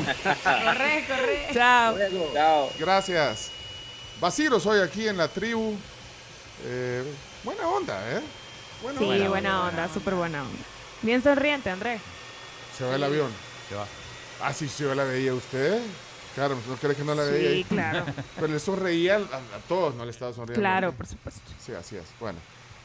[0.44, 1.48] Corre, corre.
[1.54, 1.96] Chao.
[2.34, 2.70] Chao.
[2.80, 3.50] Gracias.
[4.20, 5.76] Basilo, soy aquí en la tribu.
[6.66, 7.04] Eh,
[7.44, 8.22] buena onda, ¿eh?
[8.82, 9.30] Buena Sí, onda.
[9.30, 10.64] buena onda, súper buena onda.
[11.02, 12.02] Bien sonriente, Andrés.
[12.78, 13.32] Se va el avión.
[13.70, 13.86] Se va.
[14.42, 15.82] Ah, sí, sí, yo la veía usted.
[16.36, 17.52] Claro, ¿no cree que no la veía?
[17.52, 18.06] Sí, claro.
[18.36, 20.60] Pero le sonreía a, a todos, no le estaba sonriendo.
[20.60, 21.42] Claro, por supuesto.
[21.64, 22.06] Sí, así es.
[22.20, 22.40] Bueno,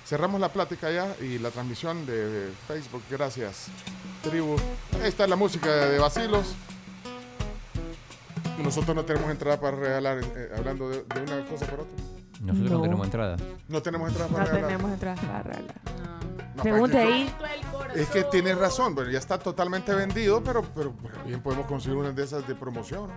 [0.08, 3.02] cerramos la plática ya y la transmisión de Facebook.
[3.10, 3.66] Gracias,
[4.22, 4.56] tribu.
[5.02, 6.54] Ahí está la música de Basilos.
[8.62, 11.94] Nosotros no tenemos entrada para regalar, eh, hablando de, de una cosa por otra.
[12.40, 12.82] Nosotros no, No.
[12.82, 13.36] tenemos entrada.
[13.68, 14.68] No tenemos entrada No para regalar.
[14.70, 15.74] tenemos entradas para regalar.
[16.56, 16.62] No.
[16.62, 17.32] Pregunte ahí.
[17.94, 21.96] Es que tienes razón, pero ya está totalmente vendido, pero, pero, pero bien podemos conseguir
[21.98, 23.10] una de esas de promoción.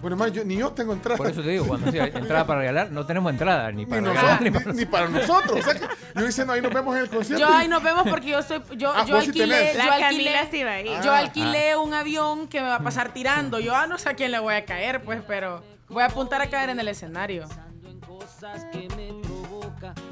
[0.00, 1.18] Bueno, más, yo, ni yo tengo entrada.
[1.18, 4.06] Por eso te digo, cuando sea entrada para regalar, no tenemos entrada ni para Ni,
[4.08, 5.58] nosotros, ni ni, para ni para nosotros.
[5.58, 5.86] O sea que
[6.18, 7.46] yo diciendo ahí nos vemos en el concierto.
[7.46, 11.12] Yo ahí nos vemos porque yo soy yo, Ah, yo sí alquilé, yo alquilé, yo
[11.12, 11.18] Ah.
[11.18, 13.58] alquilé un avión que me va a pasar tirando.
[13.58, 16.40] Yo ah, no sé a quién le voy a caer, pues, pero voy a apuntar
[16.40, 17.46] a caer en el escenario.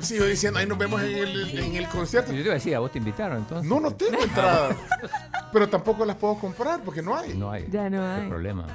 [0.00, 2.30] Sí, yo diciendo ahí nos vemos en el, en el concierto.
[2.32, 3.68] Yo te iba a decir, a vos te invitaron entonces.
[3.68, 4.76] No, no tengo entrada.
[5.52, 7.34] pero tampoco las puedo comprar porque no hay.
[7.34, 7.66] No hay.
[7.70, 8.28] Ya no Qué hay.
[8.28, 8.66] problema.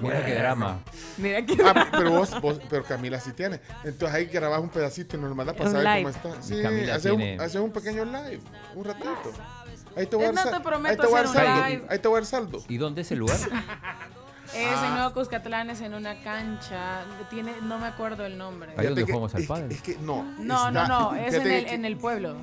[0.00, 0.80] Mira qué drama.
[1.16, 1.56] Mira que.
[1.64, 3.60] Ah, pero vos, vos- pero Camila sí tiene.
[3.84, 6.12] Entonces ahí grabás un pedacito y nos lo mandas para Un saber live.
[6.20, 6.42] cómo está.
[6.42, 8.40] Sí, Camila haces un, haces un pequeño live,
[8.74, 9.32] un ratito.
[9.96, 11.32] Ahí te voy a Eh, dar no te sal- prometo ahí te voy a dar
[11.32, 11.66] saldo.
[11.68, 11.86] live.
[11.88, 12.62] Ahí te voy a dar saldo.
[12.68, 13.38] ¿Y dónde es el lugar?
[14.54, 14.86] Es Ah.
[14.86, 17.00] en Nuevo Cuscatlán, es en una cancha.
[17.30, 18.72] Tiene, no me acuerdo el nombre.
[18.76, 19.72] Ahí donde jugamos al es- pádel.
[19.72, 20.22] Es que no.
[20.38, 22.36] No, no, está- no, es en fíjate el, que en el pueblo.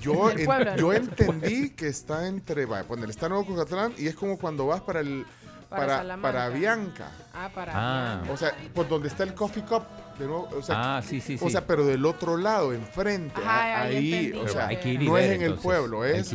[0.00, 2.66] Yo, en yo entendí que está entre.
[2.66, 5.26] Va, poner, está Nuevo Cucatlán y es como cuando vas para el.
[5.68, 7.10] Para Para, Bianca.
[7.32, 7.72] Ah, para.
[7.74, 8.22] Ah.
[8.30, 9.84] O sea, por donde está el Coffee Cup.
[10.18, 11.44] De nuevo, o sea, Ah, sí, sí, sí.
[11.44, 13.40] O sea, pero del otro lado, enfrente.
[13.40, 16.20] Ajá, ahí o sea, hay que ir y no ver, es en el pueblo, Hay
[16.20, 16.34] es.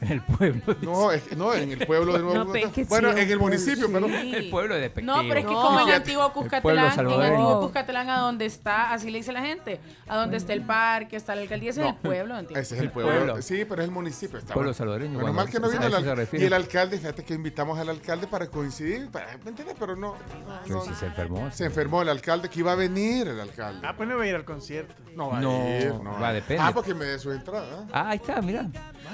[0.00, 0.62] En el pueblo.
[0.82, 2.52] No, es, no, en el pueblo de Nuevo No,
[2.88, 3.92] Bueno, sí, en el municipio, sí.
[3.92, 4.06] pero.
[4.06, 5.16] El pueblo es despectivo.
[5.16, 5.62] No, pero es que No.
[5.62, 7.10] como en Antiguo Cuscatlán, en.
[7.10, 11.16] Antiguo Cuscatlán, a donde está, así le dice la gente, a donde está el parque,
[11.16, 13.10] está la alcaldía, ese es el pueblo de Antiguo Ese es el pueblo.
[13.12, 13.42] pueblo.
[13.42, 14.38] Sí, pero es el municipio.
[14.38, 14.74] Está Pueblo bueno.
[14.74, 16.44] salvadoreño, Menos cuando mal que no vino el, eso se al- refiere.
[16.44, 19.10] Y el alcalde, fíjate que invitamos al alcalde para coincidir.
[19.10, 19.76] Para, ¿Me entiendes?
[19.78, 20.12] Pero no.
[20.12, 20.18] no,
[20.64, 20.84] Pero no.
[20.84, 21.50] si se enfermó.
[21.50, 23.86] Se enfermó el alcalde, que iba a venir el alcalde.
[23.86, 24.94] Ah, pues no va a ir al concierto.
[25.14, 25.94] No va No, a ir.
[25.94, 26.62] No va, depende.
[26.62, 27.86] Ah, porque me dé su entrada.
[27.92, 28.62] Ah, ahí está, mira.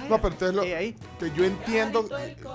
[0.08, 0.96] No, pero entonces lo, ¿Y ahí?
[1.18, 2.08] que yo entiendo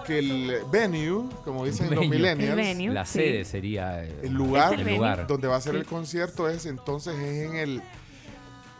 [0.05, 2.17] que el venue, como dicen los Venue.
[2.17, 2.93] millennials, El venue.
[2.93, 3.13] La Sí.
[3.19, 4.03] sede sería.
[4.03, 5.27] eh, el lugar, Es el lugar.
[5.27, 5.79] donde va a ser Sí.
[5.79, 7.81] el concierto es entonces es en el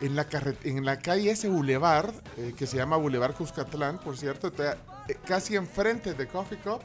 [0.02, 4.18] en la carre- en la calle ese bulevar eh, que se llama Boulevard Cuscatlán, por
[4.18, 4.78] cierto, está,
[5.10, 6.80] eh, casi enfrente de Coffee Cup.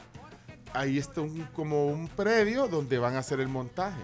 [0.75, 4.01] Ahí está un, como un predio donde van a hacer el montaje.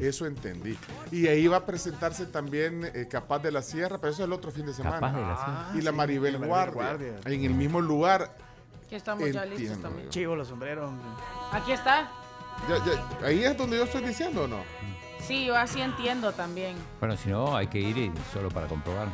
[0.00, 0.76] Eso entendí.
[1.10, 4.32] Y ahí va a presentarse también eh, Capaz de la Sierra, pero eso es el
[4.32, 4.96] otro fin de semana.
[4.96, 5.66] Capaz de la Sierra.
[5.74, 7.32] y la sí, Maribel, la Maribel Guardia, Guardia.
[7.32, 8.34] En el mismo lugar.
[8.88, 10.08] Que estamos ya listos también.
[10.10, 10.88] Chivo, los sombreros.
[10.88, 11.06] hombre.
[11.52, 12.10] Aquí está.
[12.68, 14.58] Ya- ya- ahí es donde yo estoy diciendo, ¿o no?
[15.26, 16.76] Sí, yo así entiendo también.
[17.00, 19.08] Bueno, si no, hay que ir y solo para comprobar.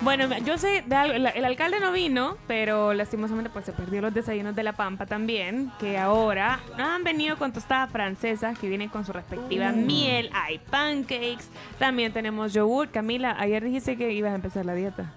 [0.00, 4.02] Bueno, yo sé, de algo, el, el alcalde no vino, pero lastimosamente pues se perdió
[4.02, 8.88] los desayunos de la Pampa también, que ahora han venido con tostadas francesas que vienen
[8.90, 11.44] con su respectiva miel, hay pancakes,
[11.78, 12.90] también tenemos yogur.
[12.90, 15.12] Camila, ayer dijiste que ibas a empezar la dieta.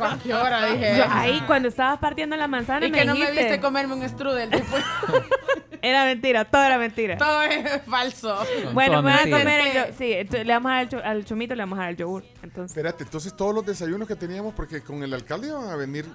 [0.00, 0.96] ¿A qué hora dije?
[0.96, 3.94] Yo ahí cuando estabas partiendo la manzana y me que no me dijiste- viste comerme
[3.94, 4.84] un strudel después.
[5.82, 7.18] Era mentira, todo era mentira.
[7.18, 8.38] Todo es falso.
[8.72, 11.54] Bueno, me voy a comer el yo- Sí, entonces le vamos a dar al, chumito,
[11.56, 12.22] le vamos a dar el yogur.
[12.42, 16.06] Entonces, Espérate, entonces todos los desayunos que teníamos, porque con el alcalde iban a venir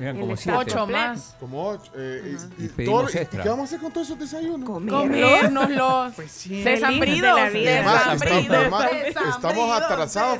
[0.00, 0.56] Eran como siete.
[0.58, 1.36] Ocho más.
[1.40, 1.90] como ocho.
[1.96, 3.42] eh, y- Y y pedimos todo- ¿y extra.
[3.42, 4.68] ¿Qué vamos a hacer con todos esos desayunos?
[4.68, 6.14] Comérnoslos.
[6.14, 6.62] Pues sí.
[6.62, 7.52] Desambridos.
[7.52, 8.72] Desambridos.
[9.34, 10.38] estamos, atrasados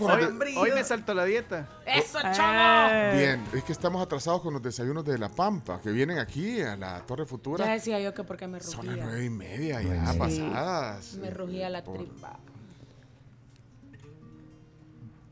[0.56, 1.66] hoy me saltó la dieta.
[1.88, 2.32] Eso, Ah.
[2.32, 3.16] chavo.
[3.18, 6.76] Bien, es que estamos atrasados con los desayunos de La Pampa, que vienen aquí a
[6.76, 7.66] la Torre Ya Futura.
[7.66, 9.04] decía yo que porque me Son las rugía.
[9.04, 11.14] nueve y media ya pasadas.
[11.14, 12.38] Me rugía la Por- tripa.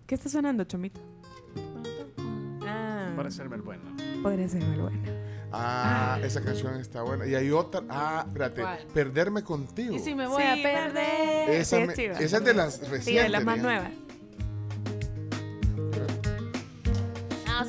[0.07, 1.01] ¿qué está sonando, chumito?
[2.67, 3.83] Ah, Para hacerme el bueno.
[4.23, 4.99] podría ser muy bueno.
[5.53, 7.27] Ah, esa canción está buena.
[7.27, 7.81] Y hay otra.
[7.89, 8.61] Ah, espérate.
[8.63, 8.79] ¿Cuál?
[8.93, 9.95] Perderme contigo.
[9.95, 11.51] Y si me voy Sí, a perder.
[11.51, 12.15] Esa, Sí, me- es chiva.
[12.19, 13.05] esa es de las recientes.
[13.05, 13.83] Sí, de las más digamos.
[13.83, 13.99] nuevas.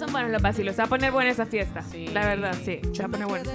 [0.07, 0.75] Son buenos los vacilos.
[0.75, 1.81] Se va a poner buena esa fiesta.
[1.91, 2.07] Sí.
[2.07, 2.79] La verdad, sí.
[2.93, 3.49] Se va a poner buena.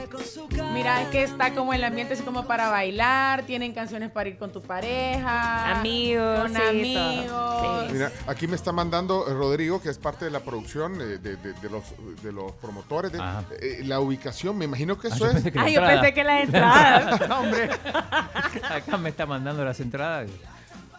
[0.73, 4.39] Mira, es que está como el ambiente así como para bailar, tienen canciones para ir
[4.39, 7.85] con tu pareja, Amigos, con sí, amigos.
[7.89, 7.93] Sí.
[7.95, 11.37] Mira, aquí me está mandando eh, Rodrigo, que es parte de la producción eh, de,
[11.37, 11.83] de- de los,
[12.23, 13.13] de los promotores,
[13.61, 14.57] eh, la ubicación.
[14.59, 15.43] Me imagino que Ah, eso es.
[15.45, 16.01] que la Ay, yo entrada.
[16.03, 17.29] pensé que las entradas.
[17.29, 17.71] No, hombre.
[18.71, 20.31] Acá me está mandando las entradas.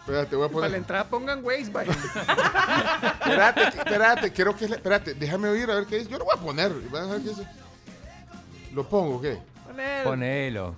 [0.04, 0.74] Espérate, voy a Para la poner.
[0.80, 1.92] entrada pongan Waze, vaya.
[3.20, 4.66] Espérate, espérate, quiero que.
[4.66, 6.10] Espérate, déjame oír a ver qué dice.
[6.10, 6.72] Yo lo voy a poner.
[6.90, 7.46] ¿vas a ver qué dice?
[8.74, 9.38] ¿Lo pongo o qué?
[9.66, 10.04] Poner.
[10.04, 10.74] Ponelo.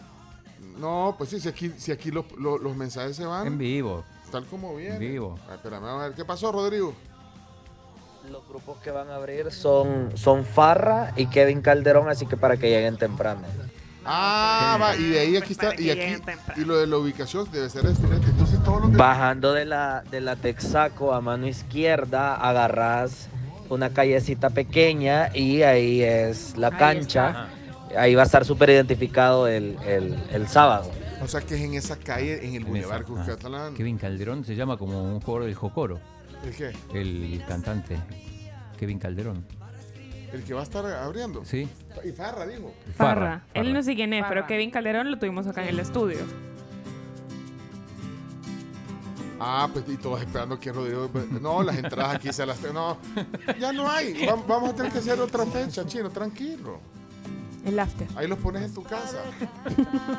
[0.78, 4.04] No, pues sí, si aquí, si aquí los, los- los mensajes se van En vivo.
[4.30, 5.02] tal como vienen.
[5.02, 5.38] En vivo.
[5.50, 6.14] Ah, espérame, vamos a ver.
[6.14, 6.94] ¿Qué pasó, Rodrigo?
[8.30, 12.56] Los grupos que van a abrir son, son Farra y Kevin Calderón, así que para
[12.56, 13.42] que lleguen temprano.
[14.06, 15.78] Ah, va, y de ahí aquí está.
[15.80, 16.16] Y aquí.
[16.64, 18.06] lo de la ubicación debe ser esto.
[18.12, 18.58] Entonces
[18.96, 23.28] Bajando de la, de la Texaco a mano izquierda, agarras
[23.68, 27.48] una callecita pequeña y ahí es la Ahí cancha.
[27.96, 30.90] Ahí va a estar súper identificado el, el- el sábado.
[31.22, 33.06] O sea que es en esa calle, en el Boulevard ah.
[33.06, 33.74] Cuscatlán.
[33.74, 35.98] Kevin Calderón se llama como un jugador del Jocoro.
[36.44, 36.72] ¿El qué?
[36.92, 37.96] El cantante
[38.78, 39.44] Kevin Calderón.
[40.32, 41.44] El que va a estar abriendo.
[41.44, 41.68] Sí.
[42.04, 42.72] Y Farra, dijo.
[42.96, 43.44] Farra.
[43.54, 44.46] Él no sé quién es, pero.
[44.46, 46.18] Kevin Calderón lo tuvimos acá en el estudio.
[49.38, 51.10] Ah, pues y todos esperando que Rodrigo.
[51.40, 52.60] No, las entradas aquí se las.
[52.72, 52.96] No,
[53.60, 54.24] ya no hay.
[54.26, 56.80] Va- Vamos a tener que hacer otra fecha, chino, tranquilo.
[57.66, 58.06] El after.
[58.16, 59.18] Ahí los pones en tu casa.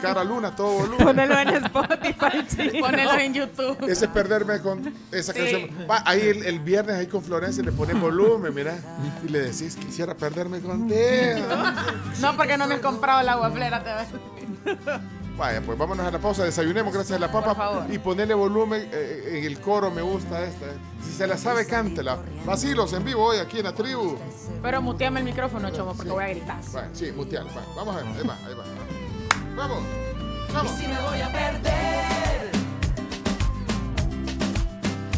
[0.02, 1.06] Cara luna, todo volumen.
[1.08, 2.86] Ponelo en Spotify, chino.
[2.86, 3.78] Ponelo en YouTube.
[3.90, 5.40] Ese es perderme con esa Sí.
[5.40, 5.70] canción.
[5.90, 8.76] Va, ahí el, el viernes ahí con Florencia le pones volumen, mira.
[9.26, 10.98] Y le decís, quisiera perderme contigo.
[12.22, 14.20] No, porque no me he comprado el agua flera, te voy a decir.
[15.38, 19.36] Vaya, pues vámonos a la pausa, desayunemos gracias a la papa y ponerle volumen eh,
[19.38, 20.66] en el coro, me gusta esta.
[20.66, 20.78] eh.
[21.04, 22.18] Si se la sabe, cántela.
[22.44, 24.18] Vacilos en vivo hoy aquí en la tribu.
[24.64, 26.58] Pero muteame el micrófono, chomo, porque voy a gritar.
[26.76, 27.62] Va, sí, muteal, va.
[27.76, 28.64] Vamos a ver, ahí va, ahí va.
[29.56, 29.84] Vamos,
[30.54, 30.72] vamos.
[30.72, 32.52] si me voy a perder,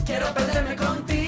[0.06, 1.20] quiero perderme contigo.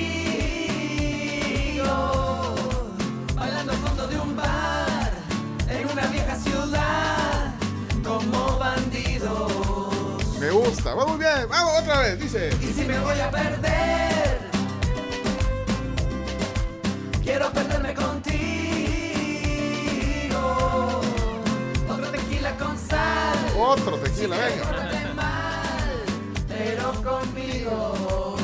[10.63, 12.49] Gusta, vamos bien, vamos otra vez, dice.
[12.61, 14.39] Y si me voy a perder,
[17.23, 18.41] quiero perderme contigo.
[21.89, 23.37] Otro tequila con sal.
[23.57, 25.13] Otro tequila, Si venga.
[25.15, 26.03] mal,
[26.47, 28.37] pero conmigo.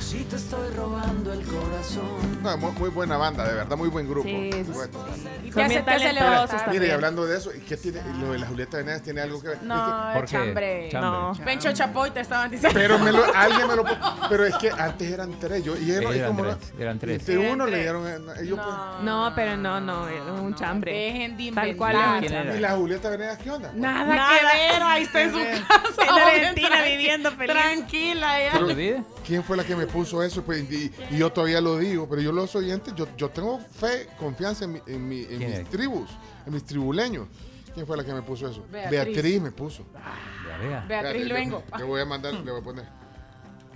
[0.00, 2.31] Si te estoy robando el corazón.
[2.42, 4.28] No, muy, muy buena banda, de verdad, muy buen grupo.
[4.28, 4.98] Sí, sí, Bueno.
[5.44, 6.60] Y hace, talentosos.
[6.70, 9.48] Mire, y hablando de eso, ¿qué tiene lo de la Julieta Venegas tiene algo que
[9.48, 9.62] ver?
[9.62, 10.88] No, ¿Por chambre.
[10.90, 11.38] Chambre.
[11.38, 11.44] No.
[11.44, 12.78] Pencho Chapoy te estaban diciendo.
[12.78, 13.84] Pero me lo, alguien me lo
[14.28, 17.28] pero es que antes eran tres, yo y él, y Eran como tres, eran tres.
[17.28, 18.58] Eran uno le dieron eh, ellos
[19.02, 20.92] No, pero no, no, es un chambre.
[20.92, 22.14] Dejen de Tal cual inventar.
[22.14, 22.44] es un ¿Quién chambre.
[22.48, 23.72] pues, y la Julieta Venegas qué onda?
[23.74, 24.38] Nada, Nada.
[24.38, 26.02] que ver, ahí está en su casa.
[26.02, 27.52] En Argentina viviendo feliz.
[27.54, 29.04] Tranquila, ya.
[29.26, 30.42] ¿Quién fue la que me puso eso?
[30.42, 34.08] Pues, y, y yo todavía lo digo, pero yo los oyentes, yo, yo tengo fe,
[34.18, 35.68] confianza en, mi- en, mi- en ¿Quién mis es?
[35.70, 36.10] tribus,
[36.46, 37.28] en mis tribuleños.
[37.72, 38.64] ¿Quién fue la que me puso eso?
[38.70, 39.40] Beatriz.
[39.40, 39.84] me puso.
[39.94, 40.84] Ya vea.
[40.86, 41.62] Beatriz Espérate, Luengo.
[41.72, 42.84] Le, le voy a mandar, le voy a poner.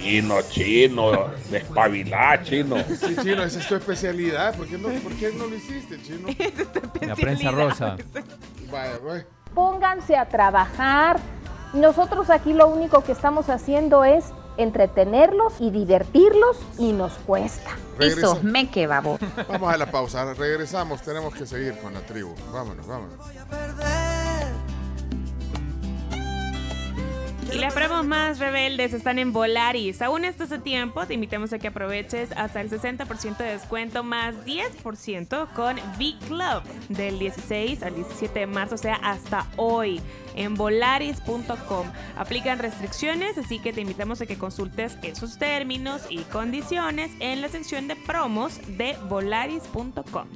[0.01, 2.77] Chino, chino, despabilá, chino.
[2.89, 4.55] Sí, chino, esa es tu especialidad.
[4.57, 6.29] ¿Por qué no, por qué no lo hiciste, chino?
[7.07, 7.97] la prensa rosa.
[8.71, 9.27] Vaya, vaya.
[9.55, 11.21] Pónganse a trabajar.
[11.75, 14.25] Nosotros aquí lo único que estamos haciendo es
[14.57, 17.71] entretenerlos y divertirlos y nos cuesta.
[17.99, 18.39] Regresa.
[18.43, 19.19] me que babo.
[19.49, 20.35] Vamos a la pausa.
[20.35, 21.03] Regresamos.
[21.03, 22.35] Tenemos que seguir con la tribu.
[22.53, 23.19] Vámonos, vámonos.
[27.55, 30.03] Y las promos más rebeldes están en Volaris.
[30.03, 34.35] Aún estás a tiempo, te invitamos a que aproveches hasta el 60% de descuento más
[34.45, 40.01] 10% con V-Club del 16 al 17 de marzo, o sea, hasta hoy
[40.35, 41.87] en volaris.com.
[42.17, 47.49] Aplican restricciones, así que te invitamos a que consultes esos términos y condiciones en la
[47.49, 50.27] sección de promos de volaris.com.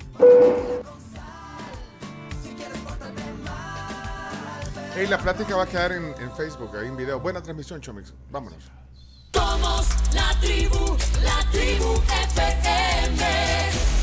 [4.95, 7.21] Hey, la plática va a quedar en, Facebook, ahí en video.
[7.21, 8.13] Buena transmisión, Chomix.
[8.31, 8.65] Vámonos.
[9.33, 11.95] Somos la tribu, la tribu
[12.33, 13.98] FM.